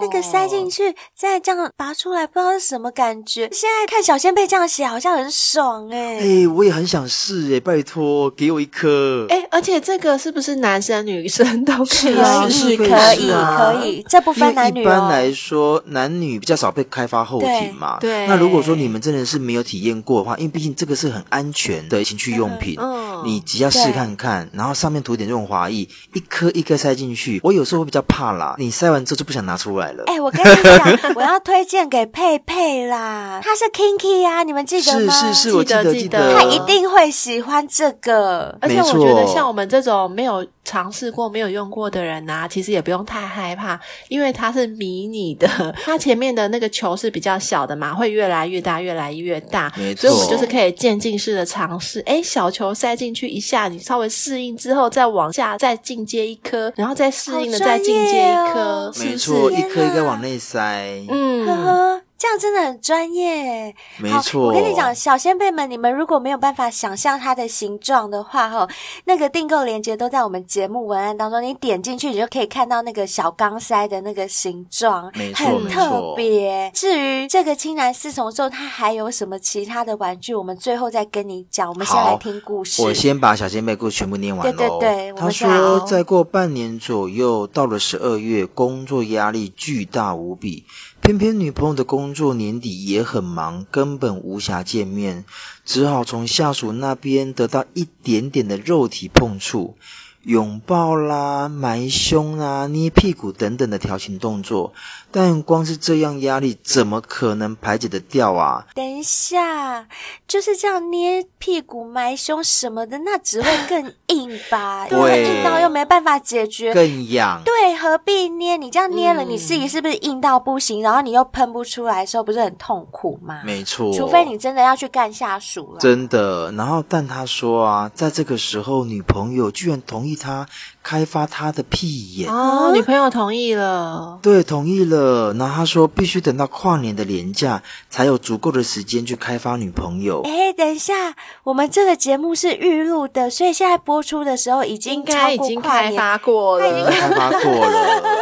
[0.00, 3.48] 那个塞进去再这样拔出来，不知道是什么感觉。
[3.52, 6.18] 现在看小仙贝这样写，好像很爽哎、欸。
[6.18, 9.26] 哎、欸，我也很想试哎，拜托给我一颗。
[9.28, 12.76] 哎、欸，而且这个是不是男生女生都可以试？
[12.76, 14.82] 可以，可以，可以，这不分男女、哦。
[14.82, 17.98] 一般来说，男女比较少被开发后庭嘛。
[18.00, 18.26] 对。
[18.26, 27.40] 那如果说你们真的是没有体验过的话，因为毕竟这个是很安全的情趣用品，嗯，你只要试看看，然后上面涂点润滑液，一颗一颗塞进去。
[27.42, 30.04] 我有时候会比较怕啦，你塞完之后就不想拿出来了。
[30.06, 35.12] 哎、欸，我跟你讲， 我要推荐给佩佩啦，他是 Kinky 啊，你们记得吗？
[35.12, 38.56] 是是是，我记得记得，他一定会喜欢这个。
[38.60, 45.46] 而且我觉得像我们这种没有尝试过、没有用过的人啊，其实也不用太害怕，因为它是迷你的，
[45.84, 49.72] 它前面的那个球是比较小的嘛，会越来越大，越来越大。
[49.76, 50.08] 没错。
[50.08, 52.00] 所以我们就是可以渐进式的尝试。
[52.06, 59.10] 哎，小球塞进去一下，你稍微适应之后，再往下再进阶一颗，然后再适应的再进阶一颗，哦、是不是？
[59.10, 61.04] 没错，一颗一颗往内塞。
[61.08, 61.46] 嗯。
[61.46, 64.46] 呵呵这样真的很专业，没错。
[64.46, 68.68] 我跟你讲，小仙贝们，你们如果没有办法想象它的形状的话，哈，
[69.04, 76.70] 那个订购链接都在我们节目文案当中，你点进去，你就可以看到那个小钢塞的那个形状，没错，很特别。
[76.72, 81.68] 至于这个青南四重奏，它还有什么其他的玩具，我们最后再跟你讲。
[81.68, 82.82] 我们先来听故事。
[82.82, 84.52] 我先把小仙贝故事全部念完喽。
[84.56, 90.64] 对对对，他说，再过半年左右，到了十二月，工作压力巨大无比。
[91.04, 95.26] 偏偏女朋友的工作年底也很忙，根本无暇见面，
[95.66, 99.76] 只好从下属那边得到一点点的肉体碰触。
[100.22, 104.72] 拥抱啦、埋胸啊、捏屁股等等的调情动作，
[105.16, 108.66] 但光是这样压力怎么可能排解得掉啊？
[108.74, 109.86] 等一下，
[110.26, 114.86] 就是这样捏屁股、埋胸什么的，那只会更硬吧？
[114.90, 117.40] 对，硬到又没办法解决，更痒。
[117.44, 118.56] 对，何必捏？
[118.56, 120.80] 你这样捏了，你自己是不是硬到不行？
[120.80, 123.42] 嗯、然后你又喷不出来的时候，不是很痛苦吗？
[123.44, 125.78] 没错，除非你真的要去干下属了。
[125.78, 126.50] 真的。
[126.50, 130.14] 然后，但他说啊，在这个时候，女朋友居然同意。
[130.24, 130.46] 他
[130.82, 135.03] 开发他的屁眼哦，女朋友同意了，对，同意了。
[135.34, 140.22] 然后他说必须等到跨年的年假才有足够的时间去开发女朋友。
[140.24, 141.14] 哎，等一下，
[141.44, 148.02] 我们这个节目是预录的，所以现在播出的时候已经超过跨年，应该已经开发过了，已经开发过了。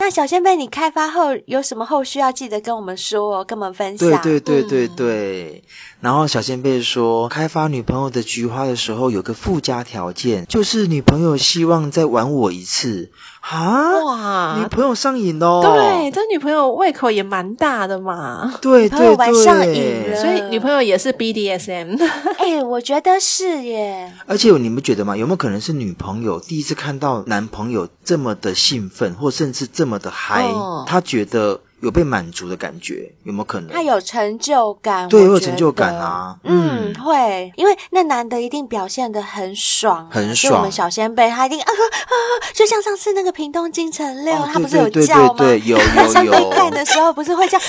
[0.00, 4.10] 那小仙贝，你开发后有什么后续要记得跟我们说哦，跟我们分享。
[4.22, 5.62] 对对对对对。
[5.64, 5.68] 嗯、
[6.00, 13.12] 然后小仙贝说，开发女朋友的菊花的时候，有个附加条件，就是女朋友希望再玩我一次。
[13.50, 14.04] 啊！
[14.04, 15.60] 哇，女朋友上瘾哦。
[15.62, 18.54] 对，这女朋友胃口也蛮大的嘛。
[18.62, 22.02] 对对对，玩上瘾了，所以女朋友也是 BDSM。
[22.38, 24.12] 哎、欸，我觉得是耶。
[24.26, 25.14] 而且你们觉得吗？
[25.16, 30.44] 有没有可能是女朋友第一次看到男朋友这么的兴奋，或甚至这么的嗨？
[30.44, 31.60] 哦、她觉得。
[31.84, 33.70] 有被满足的感觉，有没有可能？
[33.70, 36.36] 他有成就感，对，有成就感啊。
[36.42, 40.56] 嗯，嗯会，因为那男的一定表现的很爽，很爽。
[40.56, 42.14] 我们小仙贝，他一定啊啊，
[42.54, 45.34] 就像上次那个屏东金城六，哦、他不是有叫吗？
[45.36, 45.94] 对，对，对，对，有 有有。
[45.94, 47.62] 小仙贝看的时候不是会叫啊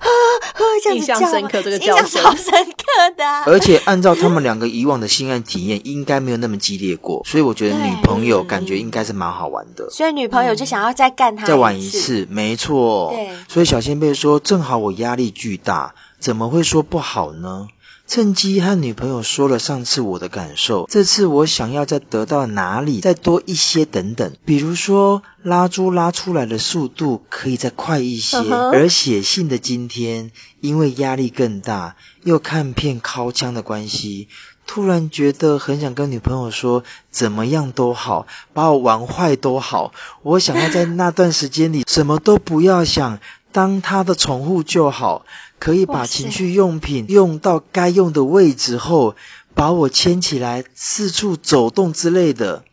[0.00, 0.08] 啊
[0.54, 1.20] 啊这样子叫吗？
[1.20, 3.44] 印象深刻，这个印象超深刻的、啊。
[3.46, 9.88] 而且按照他们两个以往的性爱体验，应该没有那么激烈过，所以我觉得女朋友感觉应该是蛮好玩的。
[9.90, 13.10] 所以女朋友就想要再干他再玩一次，没错。
[13.12, 13.28] 对。
[13.52, 17.66] 所以小仙贝说：“正好我压力巨大，怎么会说不好呢？
[18.06, 28.36] 趁机和女朋友说了上次我的感受，这次我想要再得到哪里再多一些等等，比如说拉珠拉出来的速度可以再快一些。
[28.36, 28.70] Uh.
[28.72, 34.28] 而写信的今天，因为压力更大，又看片尻枪的关系，
[34.66, 43.18] 突然觉得很想跟女朋友说，怎么样都好，把我玩坏都好，我想要在那段时间里什么都不要想。”
[43.52, 45.24] 当他的宠物就好，
[45.58, 49.16] 可以把情趣用品用到该用的位置后，
[49.54, 52.64] 把我牵起来四处走动之类的。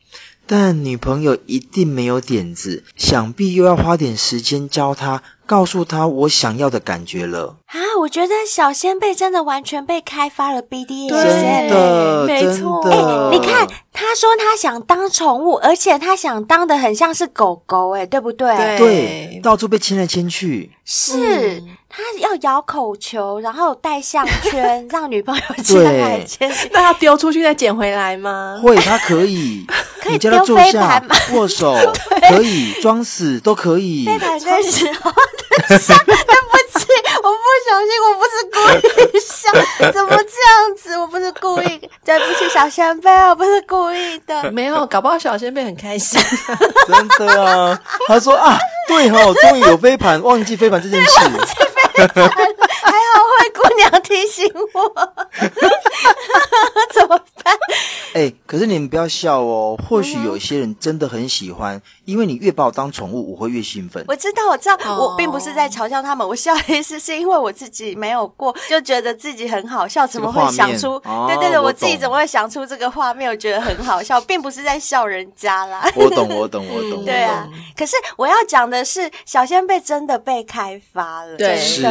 [0.46, 5.22] 但女朋友一定没有点子，想必又要花点时间教他。
[5.48, 7.80] 告诉他我想要的感觉了啊！
[8.02, 12.82] 我觉得小仙贝真的完全被开发了 BDSM，真的，没错。
[12.88, 18.56] 哎，你看，他说他想当宠物，而且他想当的很像是狗狗，哎，对不对？
[18.78, 20.72] 对，到处被牵来牵去。
[20.86, 26.70] 是，他要咬口球，然后戴项圈， 让女朋友牵来牵去。
[26.72, 28.60] 那他丢出去再捡回来吗？
[28.64, 29.66] 会，他可以。
[30.00, 31.16] 可以丢飞盘吗？
[31.34, 31.76] 握手
[32.30, 34.06] 可以，装死都可以。
[34.06, 34.40] 飞盘
[35.38, 35.78] 对不
[36.80, 36.86] 起，
[37.24, 38.58] 我不小心，我不是故
[39.18, 39.52] 意笑，
[39.92, 40.98] 怎么这样子？
[40.98, 44.50] 我不是故意，对不起，小仙贝，我不是故意的。
[44.52, 46.20] 没有，搞不好小仙贝很开心。
[46.88, 48.58] 真的啊，他说啊，
[48.88, 51.10] 对哈、哦，终于有飞盘，忘记飞盘这件事。
[53.78, 55.14] 娘提醒我。
[56.94, 57.54] 怎么办？
[58.14, 59.78] 哎、欸，可是你们不要笑哦。
[59.88, 64.04] 或许有些人真的很喜欢，因为你越把我当宠物，我会越兴奋。
[64.08, 66.28] 我知道，我知道，我并不是在嘲笑他们。
[66.28, 71.00] 我笑的意思是因为我自己没有过，就觉得自己很好笑，怎么会想出？
[71.04, 73.30] 这个、对对对，我，我自己怎么会想出这个画面？
[73.30, 75.90] 我觉得很好笑，并不是在笑人家啦。
[75.96, 77.04] 我懂，我懂，我懂。
[77.06, 77.48] 对啊，
[77.78, 81.84] 可是我要讲的是，小仙贝真的被开发了，对，是，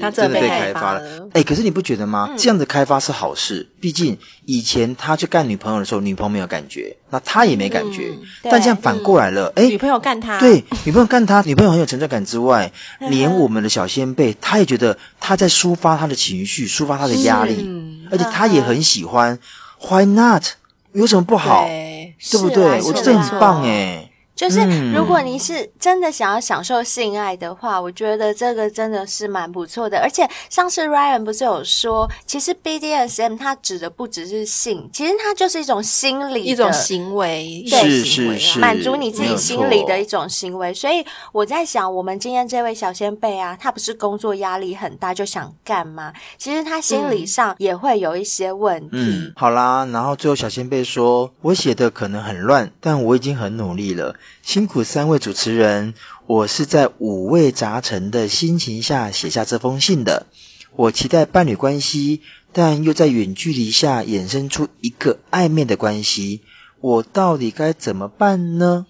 [0.00, 1.02] 他真的被开发了。
[1.32, 2.28] 哎、欸，可是你不觉得吗？
[2.30, 8.10] 嗯、这样的开发是好事，毕竟以前他去干女朋友的时候，女朋友没有感觉，那他也没感觉。
[8.12, 19.38] 嗯、但这样反过来了，哎、女朋友干他，对，女朋友干他，女朋友很有存在感之外，连我们的小先辈，他也觉得他在抒发他的情绪，抒发他的压力，嗯、而且他也很喜欢。
[19.80, 20.44] Why not？
[20.92, 21.64] 有什么不好？
[21.66, 22.82] 对，对不对？
[22.82, 24.01] 我觉得很棒哎。
[24.42, 30.00] 就是如果你是真的想要享受性爱的话，嗯、我觉得这个真的是蛮不错的。
[30.00, 40.74] 而且上次 Ryan 不是有说，其实 BDSM 它指的不只是性，其实它就是一种心理的一种行为，对，是是是，满足你自己心理的一种行为。
[40.74, 46.12] 所以我在想，我们今天这位小仙贝啊，他不是工作压力很大就想干嘛？
[46.36, 48.88] 其实他心理上也会有一些问题。
[48.90, 55.94] 嗯嗯、好啦，然后最后小仙贝说：“我写的可能很乱，但我已经很努力了。”辛苦三位主持人，
[56.26, 60.26] 我是在五味杂陈的心情下写下这封信的。
[60.74, 62.22] 我期待伴侣关系，
[62.52, 66.40] 但又在远距离下衍生出一个暧昧的关系，
[66.80, 68.86] 我到底该怎么办呢？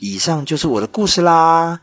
[0.00, 1.80] 以上就是我的故事啦。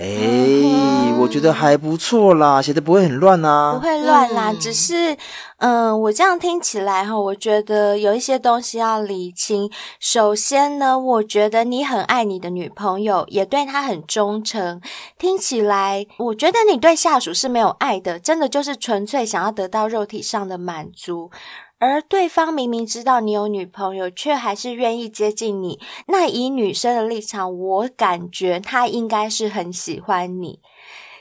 [0.00, 5.16] 哎，我觉得还不错啦，写的不会很乱啊，不会乱啦，只是，
[5.56, 9.68] 嗯，我这样听起来哈，我觉得有一些东西要理清。
[9.98, 14.80] 首先呢，我觉得你很爱你的女朋友，也对她很忠诚。
[15.18, 21.32] 听起来，我觉得你对下属是没有爱的，真的就是纯粹想要得到肉体上的满足。
[21.80, 25.78] 而对方明明知道你有女朋友，却还是愿意接近你。
[26.08, 30.60] 那以女生的立场，我感觉他应该是很喜欢你。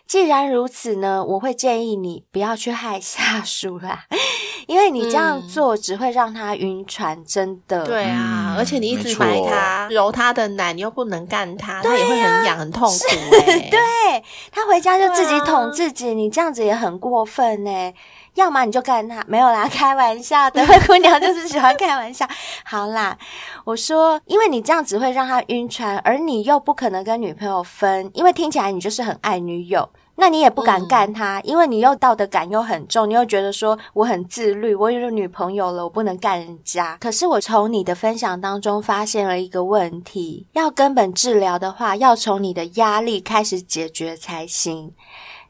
[0.08, 4.06] 既然如此呢，我会建议你不要去害下属啦，
[4.66, 7.24] 因为你这样做只会让他晕船。
[7.26, 7.86] 真的。
[7.86, 13.06] 对啊，而且你一直埋他、揉他的奶，你又不能干他，他也会很痒、很痛苦。
[13.70, 17.94] 对，他回家就自己捅自己，你这样子也很过分呢。
[18.38, 20.64] 要么你就干他，没有啦，开玩笑的。
[20.68, 22.24] 灰 姑娘就是喜欢开玩笑。
[22.64, 23.18] 好啦，
[23.66, 36.96] 我说，因为你这样只会让他晕船，而你又不可能跟女朋友分，因为听起来你就是很爱女友，那你也不敢干他，嗯、因为你又道德感又很重，你又觉得说我很自律，我有女朋友了，我不能干人家。
[37.00, 44.94] 可是我从你的分享当中发现了一个问题，要根本治疗的话，要从你的压力开始解决才行。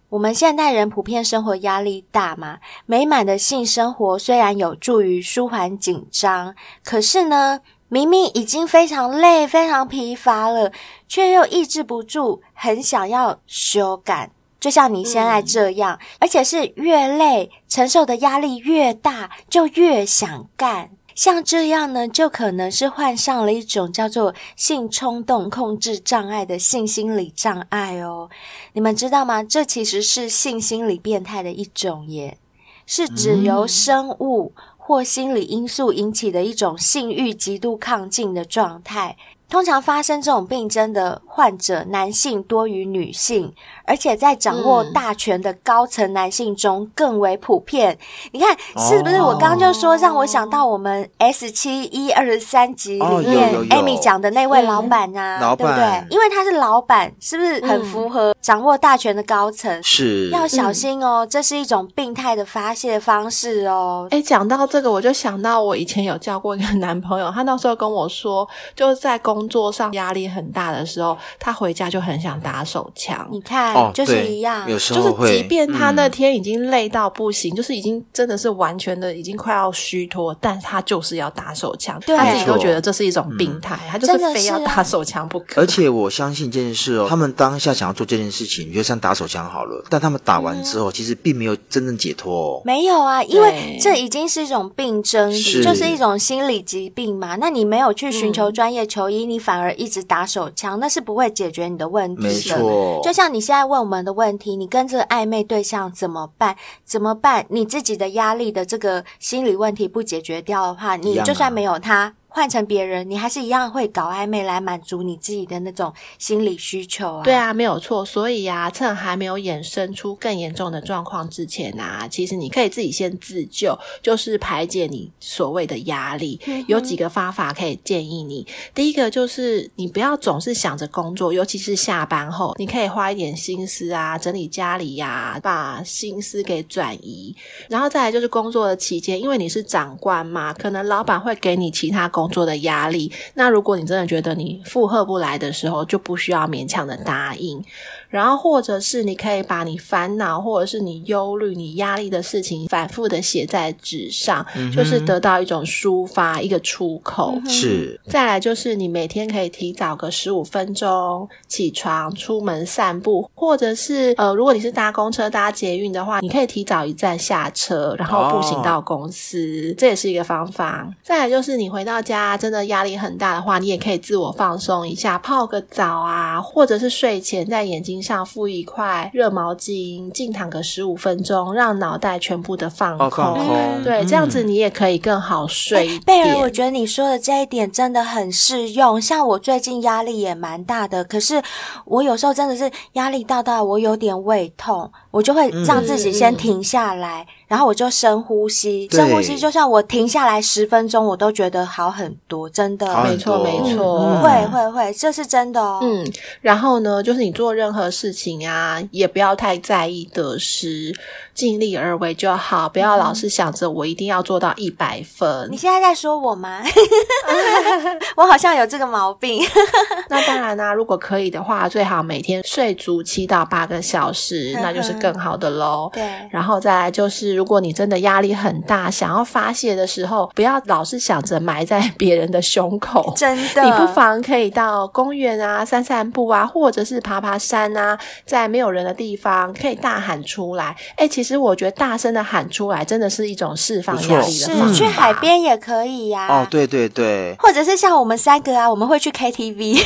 [0.10, 10.72] 我们现代人普遍生活压力大嘛，美满的性生活虽然有助于舒缓紧张，可是呢，明明已经非常累、非常疲乏了，
[11.10, 14.32] 却又抑制不住很想要修改，
[14.62, 20.89] 就像你现在这样，嗯、而且是越累，承受的压力越大，就越想干。
[21.18, 28.30] 像这样呢，就可能是患上了一种叫做性冲动控制障碍的性心理障碍哦。
[28.74, 29.43] 你们知道吗？
[29.43, 32.38] 这其实是性心理变态的一种耶，
[32.86, 39.18] 是指由生物或心理因素引起的一种性欲极度亢进的状态。
[39.50, 43.54] 通常发生这种病症的患者，男性多于女性，
[43.86, 47.93] 而且在掌握大权的高层男性中更为普遍。
[47.93, 49.22] 嗯、你看是不是？
[49.22, 56.04] 我刚刚就说，让我想到我们 S 七一二十三集里面 Amy 讲的那位老板啊，老，对不对？
[56.10, 59.82] 因为他是老板，是不是很符合掌握大权的高层？
[59.82, 64.08] 是，要小心哦，这是一种病态的发泄方式哦。
[64.12, 73.28] 哎，讲到这个，我就想到我以前有交过一个男朋友，他那时候跟我说，就是在公工作上压力很大的时候，他回家就很想打手枪。
[73.32, 85.62] 你看，哦、就是一样，有时候，就是即便他那天已经累到不行，嗯、就是已经真的是完全的已经快要虚脱，但他就是要打手枪，对他自己都觉得这是一种病态，嗯、他就是非要打手枪不可。
[85.62, 92.62] 而且我相信这件事哦，他们当下想要做这件事情，就像打手枪好了，但他们打完之后，嗯、其实并没有真正解脱哦。
[92.66, 97.36] 没有啊，因为这已经是一种病症，就是一种心理疾病嘛。
[97.36, 102.28] 那你没有去寻求专业求医，嗯、你反而一直打手枪，那是不会解决你的问题的。
[102.30, 106.55] 没错，就像你现在问我们的问题，你跟这个暧昧对象怎么办？
[106.86, 107.45] 怎么办？
[107.49, 112.13] 你自己的压力的这个心理问题不解决掉的话，你就算没有他。
[112.38, 117.24] 换成别人，你还是一样会搞暧昧来满足你自己的那种心理需求啊。
[117.24, 118.06] 对啊，没有错。
[118.06, 126.40] 所以啊，趁还没有衍生出更严重的状况之前啊，其实你可以自己先自救，就是排解你所谓的压力。
[126.46, 128.46] 嗯、有几个方法可以建议你。
[128.76, 137.36] 第一个就是你不要总是想着工作，尤其是下班后，你可以花一点心思啊，整理家里呀、啊，把心思给转移。
[137.68, 142.26] 然后再来就是工作的期间，因为你是长官嘛，可能老板会给你其他工作。
[142.28, 147.63] 工作的压力，那如果你真的觉得你负荷不来的时候，就不需要勉强的答应。
[148.10, 157.39] 然后，或者是你可以把你烦恼，或者是你忧虑、你压力的事情，反复的写在纸上，嗯、就是得到一种抒发、一个出口。
[157.47, 157.99] 是。
[158.08, 170.88] 再来就是你每天可以提早个十五分钟起床，出门散步，或者是呃，如果你是搭公车、搭捷运的话，你可以提早一站下车，然后步行到公司，哦、这也是一个方法。
[171.03, 183.24] 再来就是你回到家真的压力很大的话，你也可以自我放松一下，泡个澡啊，或者是睡前在眼睛上敷一块热毛巾，静躺个十五分钟，让脑袋全部的放空。
[183.24, 186.02] Oh, 嗯、对，这样子你也可以更好睡一点。
[186.02, 189.02] 贝儿，我觉得你说的这一点真的很适用。
[189.02, 191.41] 像我最近压力也蛮大的，可是
[191.86, 197.24] 我有时候真的是压力大到我有点胃痛，我就会让自己先停下来。
[197.24, 205.80] 嗯然后我就深呼吸，深呼吸，就算我停下来十分钟，我都觉得好很多，真的，没错没错，嗯、会会会，这是真的哦。
[205.82, 206.06] 嗯，
[206.41, 210.94] 然后呢，就是你做任何事情啊，也不要太在意得失，
[211.34, 215.48] 尽力而为就好，不要老是想着我一定要做到一百分。
[215.52, 216.62] 你现在在说我吗？
[218.18, 219.42] 我好像有这个毛病。
[220.10, 225.90] 那当然啦、啊，如果可以的话，最好每天睡足七到八个小时，那就是更好的喽。
[225.94, 227.38] 对，然后再来就是。
[227.38, 233.14] 如果你真的压力很大，想要发泄的时候，不要老是想着埋在别人的胸口。
[233.16, 240.75] 真的，你不妨可以到公园啊，散散步啊，或者是爬爬山啊，在没有人的地方可以大喊出来。
[240.95, 244.67] 哎，其实我觉得大声的喊出来，真的是一种释放压力的方法。
[244.67, 246.41] 是，去海边也可以呀、啊。
[246.41, 247.36] 哦，对对对。
[247.39, 249.82] 或者是像我们三个啊，我们会去 KTV。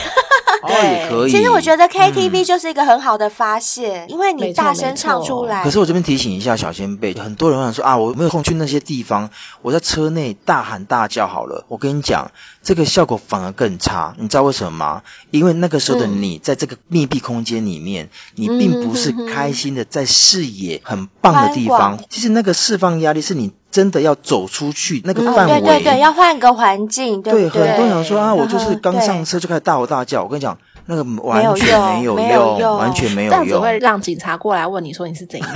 [0.67, 1.31] 对，哦、也可以。
[1.31, 5.63] 其实我觉得 KTV 就是一个很好的发泄，嗯、因为你大声唱出来。
[5.63, 9.29] 可是我这边提醒一下小仙贝，很多人想说啊，我没有空去那些地方，
[9.61, 11.65] 我在车内大喊大叫好了。
[11.67, 12.31] 我跟你讲，
[12.63, 14.15] 这个效果反而更差。
[14.17, 15.03] 你知道为什么吗？
[15.31, 21.99] 因为那个时候的你，在这个密闭空间里面，嗯、你并不是开心的在视野很棒的地方。
[22.09, 23.51] 其实那个释放压力是你。
[23.71, 27.49] 真的要走出去那个范围，对对对，要换个环境，对对？
[27.49, 30.23] 对，很多人说啊，我就是刚上车就开始大吼大叫。
[30.23, 32.17] 我跟你讲，那个完全没有
[32.59, 35.49] 用，完全没有用，这样子会让警察过来问你说你是怎样。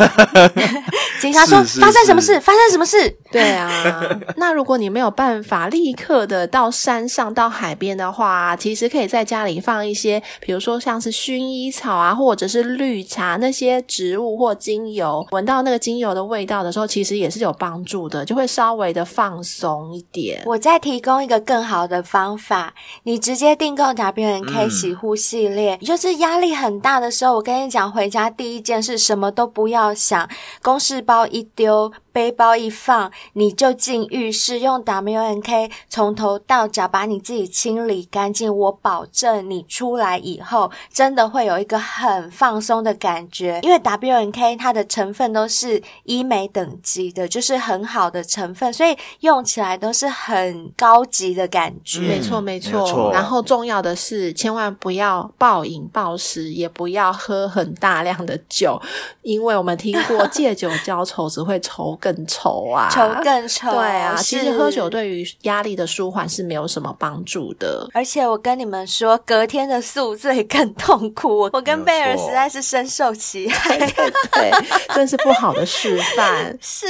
[1.20, 2.40] 警察说发生什么事？
[2.40, 3.10] 发生什么事？
[3.32, 3.70] 对啊，
[4.38, 18.24] 那如果你没有办法立刻的到山上到海边的话，其实可以在家里放一些，比如说像是薰衣草啊，或者是绿茶那些植物或精油，闻到那个精油的味道的时候，其实也是有帮助的。
[18.26, 20.42] 就会稍微的放松一点。
[20.46, 22.74] 我再提供一个更好的方法，
[23.04, 30.30] 你直接订购 WNK 洗护系列，就是压力很大的时候，我跟你讲，回家第一件事什么都不要想，
[30.62, 31.92] 公事包一丢。
[32.16, 38.56] 背包一放，你就进浴室用 WNK 从头到脚把你自己清理干净。
[38.56, 43.60] 我保证你出来以后，真的会有一个很放松的感觉。
[43.64, 52.00] 因为 WNK 它的成分都是医美等级的，就是很好的成分，所以用起来都是很高级的感觉。
[52.00, 53.12] 没错，没错。
[53.12, 58.82] 然后重要的是，千万不要暴饮暴食，也不要喝很大量的酒，
[59.22, 62.00] 因为我们听过借酒浇愁只会愁。
[62.06, 63.72] 更愁啊，愁更愁。
[63.72, 67.90] 对啊，其实喝酒对于压力的舒缓是没有什么帮助的。
[67.96, 71.50] 而且我跟你们说，隔天的宿醉更痛苦。
[71.52, 74.52] 我跟贝尔实在是深受其害，对，对，对，
[74.94, 76.56] 真是不好的示范。
[76.62, 76.86] 是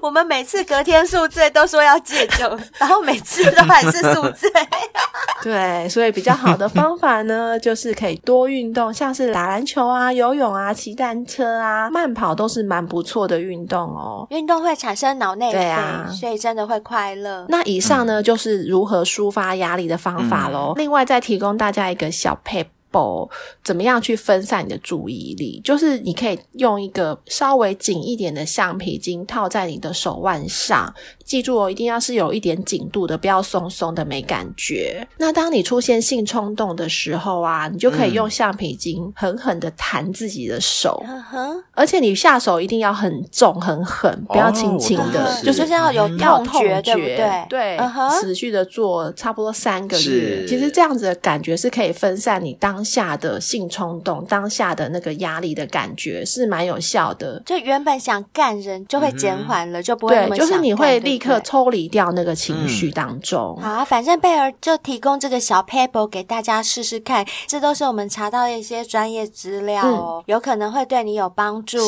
[0.00, 4.50] 我们每次隔天宿醉都说要戒酒，然后每次都还是宿醉。
[5.42, 14.26] 对，所以比较好的方法呢， 就是可以多运动，像是打篮球啊、游泳啊、骑单车啊、慢跑，都是蛮不错的运动哦。
[14.38, 17.44] 运动会产生脑内啡，对啊，所以真的会快乐。
[17.48, 20.74] 那以上呢，就是如何抒发压力的方法喽。
[20.76, 23.30] 嗯、另外，再提供大家一个小撇步，
[23.62, 25.60] 怎么样去分散你的注意力？
[25.64, 30.92] 就是你可以用一个稍微紧一点的橡皮筋套在你的手腕上。
[31.24, 35.06] 记住哦，一定要是有一点紧度的，不要松松的没感觉。
[35.18, 47.46] 那当你出现性冲动的时候啊，你就可以用橡皮筋狠狠的弹自己的手，嗯、而且你下手一定要很重很狠，不要轻轻的，哦、就是要有要痛觉，对不对？
[47.50, 57.42] 对，嗯、持续的做差不多三个月，其实这样子的感觉是可以分散你当下的性冲动、当下的那个压力的感觉，是蛮有效的。
[57.44, 61.18] 就原本想干人就会减缓了，嗯、就不会那么想干，对，就是你会立。
[61.18, 63.58] 刻抽离掉那个情绪当中。
[63.60, 71.78] 嗯、好，反正贝儿就提供这个小 paper 给大家试试看，这都是我们查到的一些专业资料哦，嗯、有可能会对你有帮助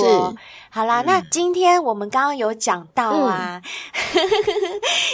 [0.69, 4.21] 好啦，嗯、那今天我们刚刚有讲到啊，嗯、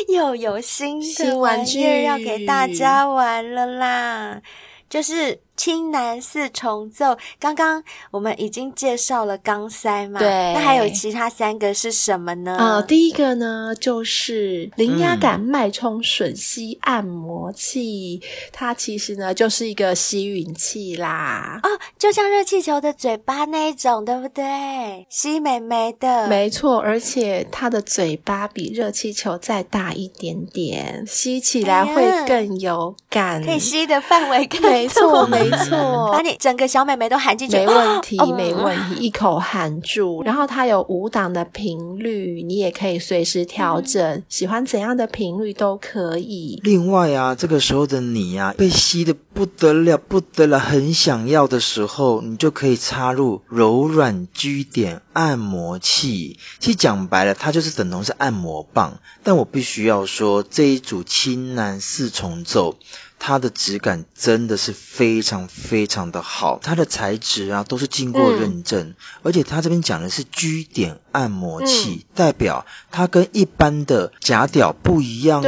[0.16, 4.41] 又有新的玩具要给大家玩了啦，
[4.89, 5.45] 就是。
[5.57, 12.57] 青南四重奏，刚刚我们已经介绍了肛塞嘛，对，那还有其他三个是什么呢？
[12.59, 25.07] 呃，第一个呢就是零压感脉冲吮吸按摩器，嗯、它其实呢就是一个吸吮器啦，哦，就像热气球的嘴巴那一种，对不对？
[25.09, 35.45] 吸美眉的，没错，而且它的嘴巴比热气球再大一点点，吸起来会更有感，可以吸的范围更多，没错，没。
[35.51, 40.22] 没错，把你整个小美眉都含进去，没问题，哦、没问题，一口含住。
[40.22, 46.61] 然后它有五档的频率，你也可以随时调整，嗯、喜欢怎样的频率都可以。
[46.62, 56.38] 另外啊，这个时候的你啊，被吸的不得了，不得了，很想要的时候，你就可以插入柔软居点按摩器。
[56.59, 59.01] 其实讲白了，它就是等同是按摩棒。
[59.22, 62.76] 但我必须要说，这一组青男四重奏。
[63.18, 75.44] 它的质感真的是非常非常的好，它的材质啊都是经过认证，嗯、而且它这边讲的是 G 点按摩器，嗯、代表它跟一般的假屌不一样哦，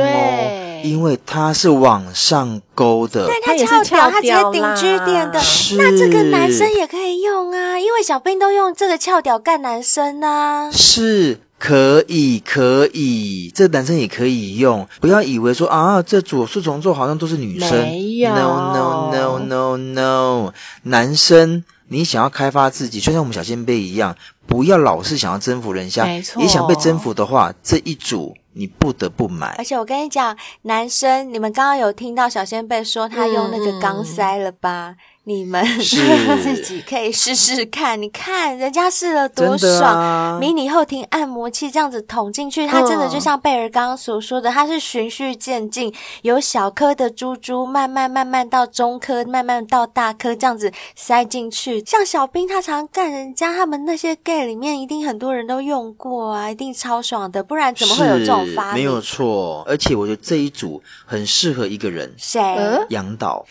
[0.83, 5.41] 对因为它是往上勾的，对，它翘屌，它直接顶居点的，
[5.77, 11.41] 那这个男生也可以用啊，因为小兵都用这个翘屌干男生啊，是。
[11.61, 14.87] 可以，可以，这男生也可以用。
[15.01, 17.73] 不要以为说啊，这组四重奏好像都是女生。
[17.81, 20.53] 没有，no no no no no，
[20.85, 24.15] 男生，你想要开发自己，就像我们小仙贝一样，
[24.47, 26.05] 不要老是想要征服人家。
[26.05, 26.41] 没错。
[26.41, 29.55] 也想被征服的话，这一组你不得不买。
[29.57, 34.97] 而且我跟你讲，男生，你们刚刚有听到小仙贝说他用那个钢塞了吧？
[34.97, 34.97] 嗯
[35.29, 35.99] 你们是
[36.43, 39.83] 自己可以试试看，你看人家试了多爽！
[39.83, 51.85] 啊、迷你后庭按摩器这样子捅进去，它真的就像贝尔刚刚所说的，它是循序渐进，由小颗的珠珠慢慢慢慢到中颗，慢慢到大颗，这样子塞进去。
[51.85, 58.77] 像小兵他常干人家，他们那些 gay 里面一定很多人都用过啊，一定超爽的，不然怎么会有这种发明？
[58.77, 62.41] 没有错，而且我觉得这一组很适合一个人，谁？
[62.89, 63.45] 杨导。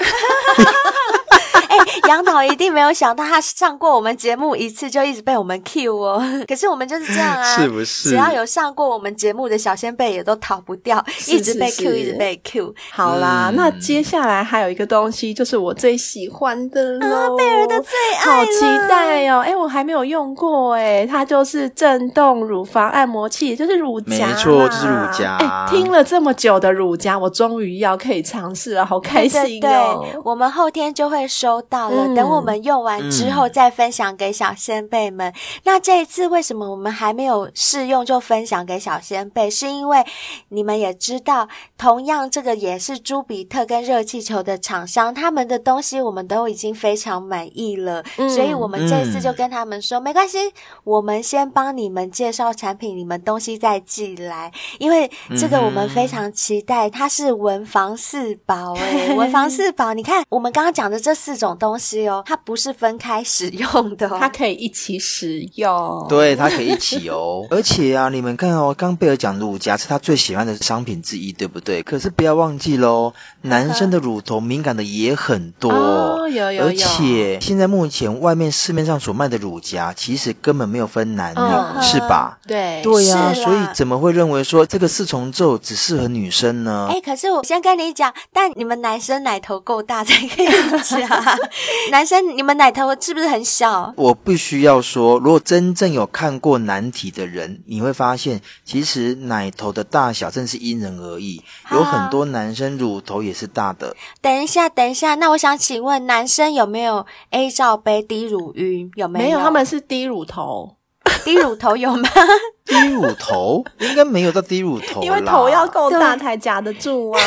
[2.07, 6.23] 杨导一定没有想到，他上过我们节目一次就一直被我们 Q 哦。
[6.47, 8.09] 可是我们就是这样啊，是不是？
[8.09, 12.73] 只要有上过我们节目的小仙贝也都逃不掉，是是是，一直被 Q，一直被 Q。
[12.91, 19.39] 好啦，嗯、那接下来还有一个东西，就是我最喜欢的喽，啊、贝儿的最爱，好期待哦！
[19.41, 25.38] 哎，我还没有用过哎，它就是震动乳房按摩器，就是乳夹，没错，就是乳夹。
[25.39, 29.41] 哎，听了这么久的乳夹，我终于要可以尝试了，好开心哦！
[29.41, 32.57] 对对对，我们后天就会收到了，嗯、等我们。
[32.68, 35.32] 用完之后再分享给小先辈们。
[35.32, 39.49] 嗯、那这一次为什么我们还没有试用就分享给小先辈？
[39.49, 40.03] 是因为
[40.49, 41.47] 你们也知道，
[41.78, 50.38] 同样这个也是朱比特跟热气球的厂商，他们的东西我们都已经非常满意了，嗯、所以我们这一次就跟他们说，嗯、没关系，
[50.84, 55.09] 我们先帮你们介绍产品，你们东西再寄来，因为
[55.39, 66.05] 这个我们非常期待，它是文房四宝哎、欸、文房四宝，你看我们刚刚讲的这四种东西哦，它不是分开使用的哦，它可以一起使用。
[66.08, 67.45] 对，它可以一起哦。
[67.51, 71.84] 而且啊，你们看哦，刚贝尔讲乳夹是他最喜欢的商品之一，对不对？
[71.84, 75.72] 可是不要忘记喽，男生的乳头敏感的也很多。
[75.72, 76.66] 哦，有有有。
[76.68, 82.39] 而且现在目前外面市面上所卖的乳夹，其实根本没有分男女，哦、是吧？
[82.47, 83.34] 对，对呀、啊。
[83.34, 86.88] 所以怎么会认为说这个四重奏只适合女生呢？
[86.91, 90.47] 哎，可是我先跟你讲，但你们男生奶头够大才可以
[90.84, 91.38] 夹。
[91.91, 93.93] 男生，你们奶头是不是很小？
[93.98, 101.43] 我必须要说，如果真正有看过男体的人，你会发现，其实奶头的大小真是因人而异。
[101.72, 103.95] 有很多男生乳头也是大的。
[104.22, 108.91] 等一下，等一下，那我想请问，男生有没有 A 罩杯低乳晕？
[108.95, 109.26] 有没有？
[109.26, 110.76] 没有，他们是低乳头。
[111.24, 112.10] 低乳头有吗？
[112.68, 117.20] 低乳头应该没有到低乳头，因为头要够大才夹得住啊。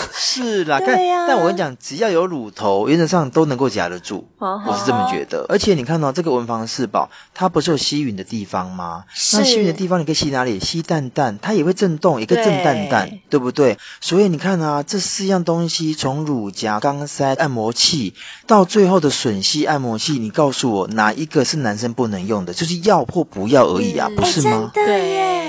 [0.12, 4.28] 是啦，但但我跟你讲，只要有乳头，原则上都能够夹得住。
[4.38, 5.46] 我是这么觉得。
[5.48, 9.04] 而且你看到这个文房四宝，它不是有吸吮的地方吗？
[9.32, 10.60] 那吸吮的地方你可以吸哪里？
[10.60, 13.78] 吸蛋蛋，它也会震动，也可以震蛋蛋，对不对？
[14.00, 18.14] 所以你看啊，这四样东西，从乳夹、钢塞、按摩器，
[18.46, 22.54] 到最后的吮吸按摩器，你告诉我哪一个是男生不能用的？
[22.54, 24.70] 就是要或不要而已啊，不是吗？
[24.74, 25.45] 对耶。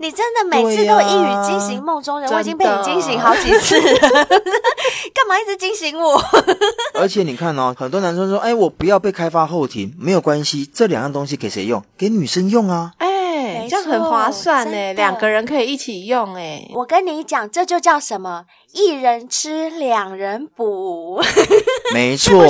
[0.00, 3.98] 你真的每次都一语惊醒梦中人，我已经被你惊醒好几次了，
[5.14, 6.20] 干嘛一直惊醒我？
[6.94, 11.82] 而且你看哦，很多男生说：“哎，我不要被开发后庭，没有关系，这两样东西给谁用？
[11.96, 16.66] 给女生用啊！”哎，这样很划算呢，两个人可以一起用哎。
[16.74, 18.44] 我跟你讲，这就叫什么？
[18.74, 21.22] 一人吃，两人补。
[21.94, 22.46] 没错，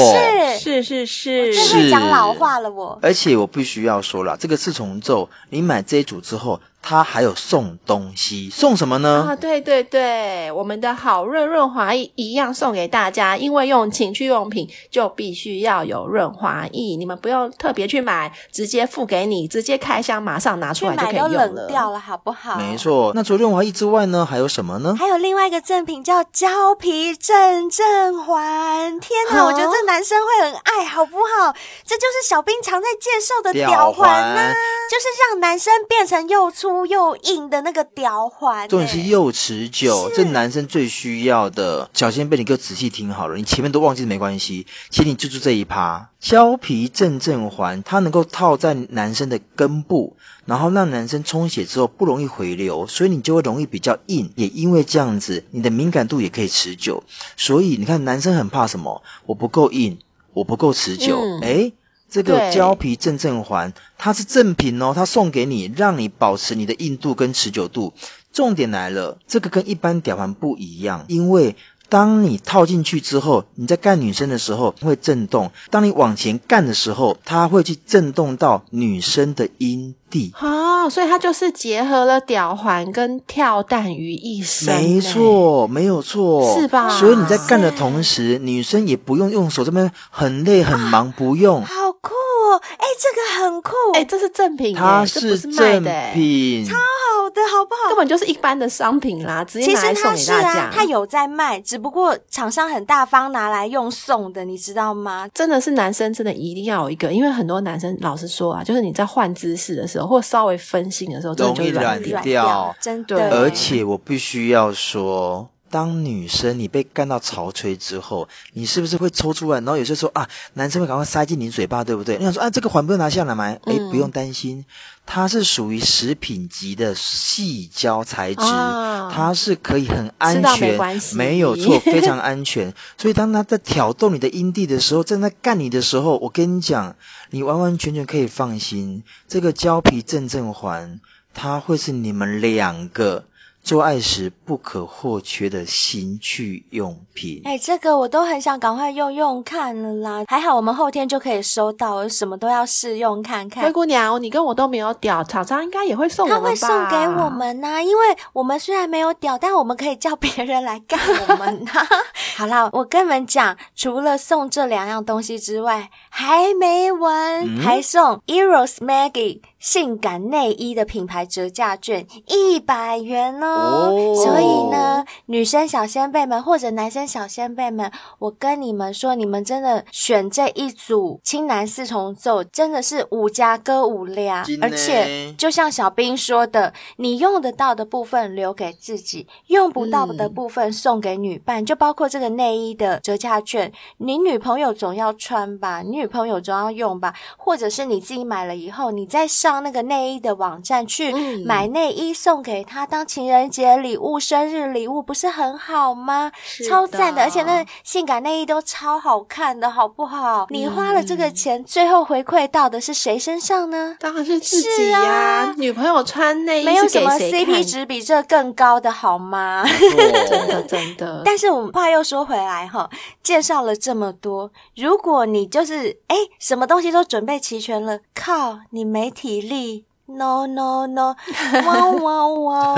[0.59, 2.99] 是是是是，真会讲老话了我。
[3.03, 6.61] 而且我必须要说了，这个四重奏，你买这一组之后。
[6.87, 9.25] 它还有送东西，送什么呢？
[9.31, 21.39] 啊，对对对，我们的好润润滑液一样送给大家，因为用情趣用品就必须要有润滑液，你们不用特别去买，直接付给你，直接开箱马上拿出来就可以用了。
[21.39, 22.59] 买都冷掉了，好不好？
[22.59, 23.13] 没错。
[23.15, 24.95] 那除了润滑液之外呢，还有什么呢？
[24.99, 29.01] 还有另外一个赠品叫胶皮正正环。
[29.01, 31.55] 天哪，我觉得这男生会很爱好不好？
[31.87, 34.55] 这就是小兵常在介绍的吊环呐、啊，
[34.91, 36.85] 就是让男生变成又粗。
[36.85, 41.89] 又硬的那个吊环，重点是又持久，这男生最需要的。
[41.95, 46.11] 小仙贝，你给我仔细听好了，你前面都忘记没关系，请你记住这一趴。
[46.21, 54.31] 胶皮正正环，它能够套在男生的根部，然后让男生充血之后不容易回流，所以你就会容易比较硬。
[54.37, 57.05] 也因为这样子，你的敏感度也可以持久。
[57.37, 59.03] 所以你看，男生很怕什么？
[59.27, 59.99] 我不够硬，
[60.33, 61.19] 我不够持久。
[61.43, 61.73] 诶、嗯
[62.11, 67.93] 这个胶皮正正环，它是正品哦，它送给你，让你保持你的硬度跟持久度。
[68.33, 71.57] 重点来了，这个跟一般吊环不一样，因为
[71.95, 80.33] 当你套进去之后，你在干女生的时候会震动；当你往前干的时候，它会去震动到女生的阴蒂。
[80.41, 84.75] 哦，所以它就是结合了吊环跟跳蛋于一身。
[84.75, 86.99] 没错，没有错，是吧？
[86.99, 91.63] 所以你在干的同时，女生也不用用手这边很累很忙，不用。
[91.63, 92.11] 好酷
[92.53, 92.63] 哦！
[92.79, 95.83] 哎，这个很酷，哎，这是正品，它是正
[96.15, 97.89] 品，超好的，好不好？
[97.89, 100.71] 根本就是一般的商品啦，直接拿来送给大家。
[100.73, 105.29] 它有在卖，只不过厂商很大方拿来用送的，你知道吗？
[105.35, 110.05] 真的是男生真的一定要有一个，因为很多男生老实说啊，就是你在换姿势的时候。
[110.15, 112.77] 或稍微分心的时候，容易软掉，掉。
[112.79, 113.31] 真的。
[113.31, 119.59] 而且我必须要说，当女生你被干到潮吹之后，你是不是会抽出来？
[119.59, 122.17] 然后有些时候啊，男生会赶快塞进你嘴巴，对不对？
[122.19, 123.45] 你想说啊，这个环不用拿下来吗？
[123.47, 124.67] 哎、嗯，不用担心，
[125.05, 132.73] 它是属于食品级的细胶材质，啊，它是可以很安全，没，没有错，非常安全。
[132.97, 136.95] 所以当他在挑逗你的阴蒂的时候，正在干你的时候，我跟你讲。
[137.31, 141.01] 你完完全全可以放心，这个胶皮正正环，
[141.35, 143.25] 它会是你们两个。
[143.65, 147.41] 做爱时不可或缺的情趣用品。
[147.47, 150.25] 哎、欸，这个我都很想赶快用用看了啦。
[150.29, 153.65] 还好我们后天就可以收到，我什么都要试用看看。
[153.65, 156.45] 灰姑娘，你跟我都没有屌，厂商应该也会送我们吧？
[156.45, 158.05] 他会送给我们呐、啊，因为
[158.35, 161.89] 我们虽然没有屌，但我们可以叫别人来干我们呐、啊。
[162.37, 169.41] 好啦，我跟你们讲，除了送这两样东西之外，还没完，嗯、还送 Eros Maggie。
[169.65, 173.89] 性感内衣的品牌折价券一百元哦。
[173.89, 201.13] 哦，所以呢，女生小仙贝们或者男生小仙贝们，我跟你们说，你们真的选这一组青男四重奏，真的是五家歌五量，而且就像小兵说的，你用得到的部分留给自己，用不到的部分送给女伴，嗯、就包括这个内衣的折价券，你女朋友总要穿吧，你女朋友总要用吧，或者是你自己买了以后，你再上那个内衣的网站去
[201.45, 206.33] 买内衣送给他，当情人节礼物、生日礼物，不是很好吗？
[206.69, 210.47] 超赞的，而且那性感内衣都超好看的，好不好？
[210.51, 213.97] 你花了这个钱，嗯、最后回馈到的是谁身上呢？
[214.01, 215.55] 当然是自己呀、啊啊！
[215.57, 219.65] 女朋友穿内衣，没有什么 CP 值比这更高的好吗？
[220.29, 221.23] 真的真的。
[221.25, 222.89] 但是我们话又说回来哈，
[223.23, 229.87] 介绍了这么多，如果你就是哎，什么东西都准备齐全了，靠，你没体力。
[230.07, 231.17] No no no，
[231.65, 232.77] 哇哇哇，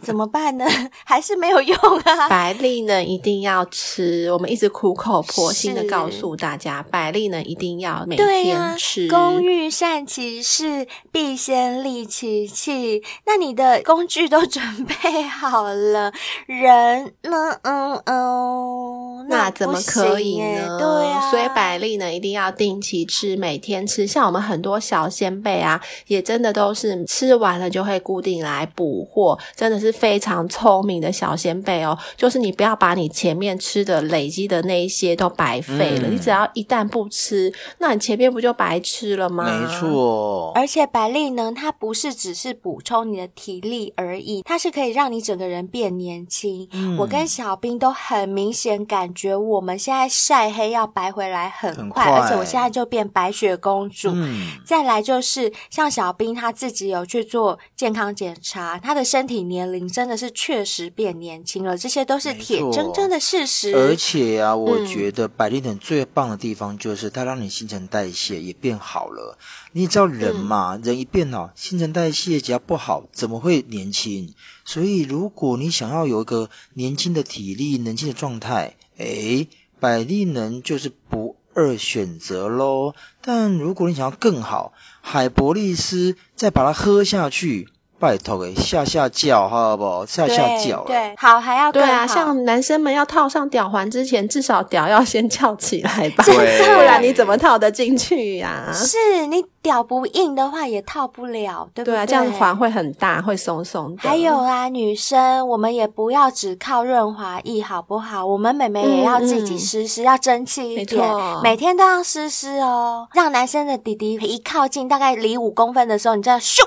[0.00, 0.64] 怎么办呢？
[1.04, 2.30] 还是没有用啊！
[2.30, 9.06] 百利呢一定要吃，我们一直苦口婆心的告诉大家，百利呢一定要每天吃。
[9.06, 13.02] 对啊，工欲善其事，必先利其器。
[13.26, 16.10] 那你的工具都准备好了，
[16.46, 17.58] 人呢？
[17.64, 20.78] 嗯嗯，那怎么可以呢？
[20.78, 24.06] 对啊，所以百利呢一定要定期吃，每天吃。
[24.06, 26.61] 像我们很多小仙贝啊，也真的都。
[26.62, 31.98] 都是吃完了就会固定来补货，真的是非常聪明的小仙贝哦。
[32.16, 39.44] 就是你不要把你前面吃的累积的那一些都白费了，嗯、你只要一旦不吃，那你前面不就白吃了吗？
[39.44, 40.52] 没错。
[40.54, 46.68] 而且百利呢，它不是只是补充你的体力而已，它是可以让你整个人变年轻。
[46.72, 54.12] 嗯、我跟小兵都很明显感觉，我们现在晒黑要白回来很快，很快，而且我现在就变白雪公主。
[54.14, 56.51] 嗯、再来就是像小兵他。
[56.52, 63.74] 自己有去做健康检查，他的身体年龄真的是确实变年轻了，这些都是铁铮铮的事实。
[63.74, 69.38] 而且啊，我觉得百利能最棒的地方就是它让你新陈代谢也变好了。
[69.72, 74.34] 你知道人嘛，嗯、人一变老，新陈代谢只要不好，怎么会年轻？
[74.64, 79.48] 所以如果你想要有一个年轻的体力、年轻的状态，诶，
[79.80, 82.94] 百利能就是不二选择喽。
[83.22, 84.72] 但如果你想要更好，
[85.04, 87.68] 海伯利斯，再把它喝下去。
[88.02, 90.04] 拜托诶，下下脚好不好？
[90.04, 90.82] 下下脚。
[90.88, 98.72] 对，好还要对啊，像男生们要套上吊环之前，至少屌要先翘起来吧，不然你怎么套得进去呀、啊？
[98.74, 101.94] 是你屌不硬的话也套不了，对不对？
[101.94, 104.08] 对啊，这样环会很大，会松松的。
[104.08, 108.26] 还有啊，女生我们也不要只靠润滑液，好不好？
[108.26, 111.00] 我们美眉也要自己湿湿，要争气一点，
[111.40, 113.06] 每天都要湿湿哦。
[113.14, 116.62] 让男生的弟弟一靠近，大概离五公分的时候，你这样咻就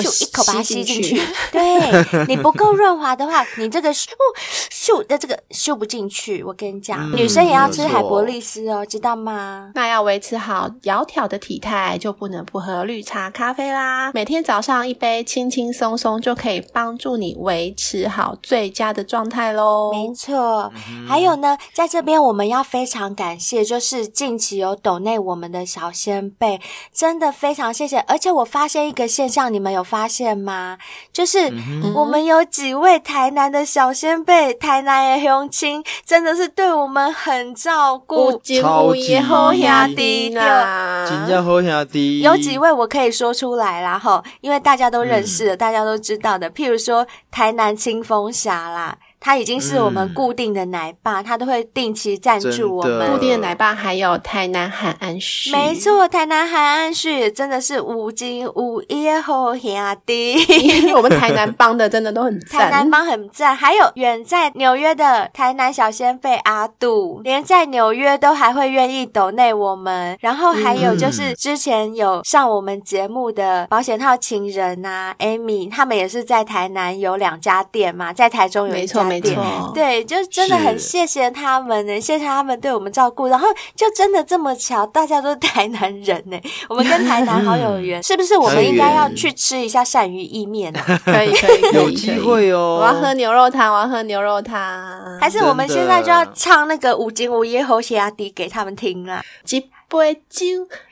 [0.00, 0.62] 咻一口把它。
[0.62, 1.20] 吸进去，
[1.52, 4.06] 对，你不够润滑的话，你这个咻
[4.70, 6.42] 咻的这个咻不进去。
[6.42, 9.70] 我跟你讲，嗯、女生也要吃海博利斯哦，知道吗？
[9.74, 14.12] 那要维持好窈窕的体态，就不能不喝绿茶咖啡啦。
[14.14, 19.92] 每天早上一杯，轻轻松松就可以帮助你维持好最佳的状态喽。
[19.92, 26.60] 没错，嗯、还有呢，在这边我们要非常感谢，就是近期有抖内我们的小仙贝，
[26.94, 27.98] 真的非常谢谢。
[28.06, 30.78] 而且我发现一个现象，你们有发现吗？
[31.12, 31.52] 就是
[31.94, 42.20] 我们有几位台南的小先辈，台南的乡亲真的是对我们很照顾，超级好兄弟啦，真正好兄弟。
[42.20, 48.96] 有几位我可以说出来啦，吼，因为大家都认识的，嗯、大家都知道的，譬如说台南清风侠啦。
[49.22, 53.08] 他已经是我们固定的奶爸，嗯、他都会定期赞助我们。
[53.12, 59.62] 固定的奶爸还有台南海岸旭，没错，台南海岸旭真的是无金无叶好兄
[60.04, 60.92] 弟。
[60.92, 63.54] 我们台南帮的真的都很赞，台南帮很赞。
[63.54, 70.18] 还有远在纽约的台南小仙贝阿杜，连在纽约都还会愿意抖内我们。
[70.20, 79.11] 然后还有就是之前有上我们节目的保险套情人啊，Amy，他们也是在台南有两家店嘛，在台中有一家。
[79.12, 86.38] 没错，对，就真的很谢谢他们呢，是谢谢他们对我们照顾，然后就真的这么巧，大家都是台南人呢，
[86.68, 88.36] 我们跟台南好有缘，是不是？
[88.36, 91.00] 我们应该要去吃一下鳝鱼意面啊？
[91.04, 92.78] 可以，可以，有机会哦！
[92.80, 99.22] 我要喝牛肉汤，我要喝牛肉汤，还是我们现在就要唱那个五斤五夜侯血压低给他们听啊？
[99.88, 100.46] 杯酒，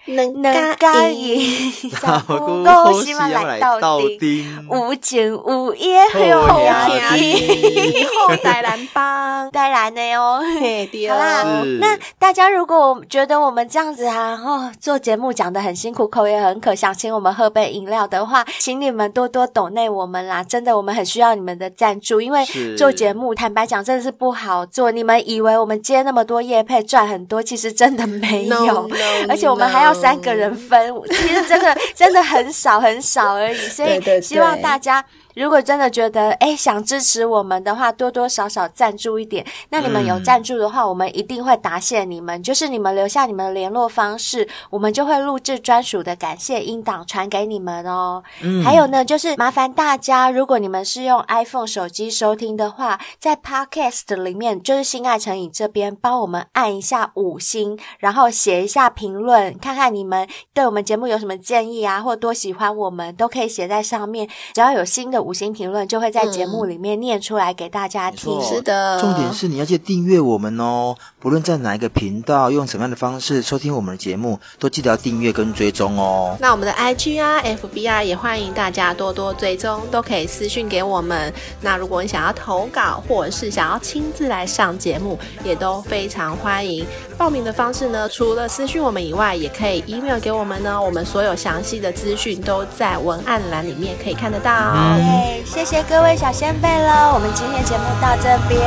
[0.06, 10.40] 两两加一，三五喜马来到底，无情无义好兄弟，好带来帮带来的哦。
[11.08, 11.44] 好啦，
[11.80, 20.42] 那大家如果觉得我们这样子啊，哦，做节目讲的很辛苦，口也很渴，想请我们喝杯饮料的话，请你们多多懂内我们啦。
[20.42, 22.44] 真的，我们很需要你们的赞助，因为
[22.76, 24.90] 做节目，坦白讲，真的是不好做。
[24.90, 28.56] 你们以为我们接那么多业配赚很多，其实真的没有。
[28.56, 35.04] No, no, 而且我们还要三个人分其实真的真的很少很少而已，所以希望大家。
[35.34, 39.46] 如果真的觉得哎想支持我们的话，多多少少赞助一点。
[39.68, 42.42] 那你们有赞助的话，嗯、我们一定会答谢你们。
[42.42, 48.22] 就是你们留下你们的联络方式，我们就会录制专属的感谢音档传给你们哦。
[48.42, 64.28] 嗯、还有呢，就是麻烦大家，如果你们是用 iPhone 手机收听的话，在 Podcast 里面，就是心爱成瘾这边帮我们按一下五星，然后写一下评论，看看你们对我们节目有什么建议啊，或多喜欢我们，都可以写在上面。
[64.52, 65.19] 只要有新的。
[65.20, 68.32] 五星评论就会在节目里面念出来给大家听。
[68.32, 70.96] 嗯、是的，重点是你要记得订阅我们哦。
[71.20, 76.36] 不论在哪一个频道，用什么样的方式收听我们的节目，都记得要订阅跟追踪哦。
[76.40, 81.32] 那我们的 IG 啊、FB 啊，也欢迎大家多多追踪，都可以私讯给我们。
[81.60, 86.86] 那如果你想要投稿，或者是想要亲自来上节目，也都非常欢迎。
[87.18, 90.80] 报名的方式呢，除了私讯我们以外，也可以 email 给我们呢。
[90.80, 94.50] 我们所有详细的资讯都在文案栏里面可以看得到。
[94.50, 95.09] 嗯
[95.44, 98.60] 谢谢各位小仙贝喽，我们今天节目到这边，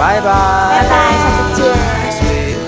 [0.00, 2.67] 拜拜，拜拜，下次见。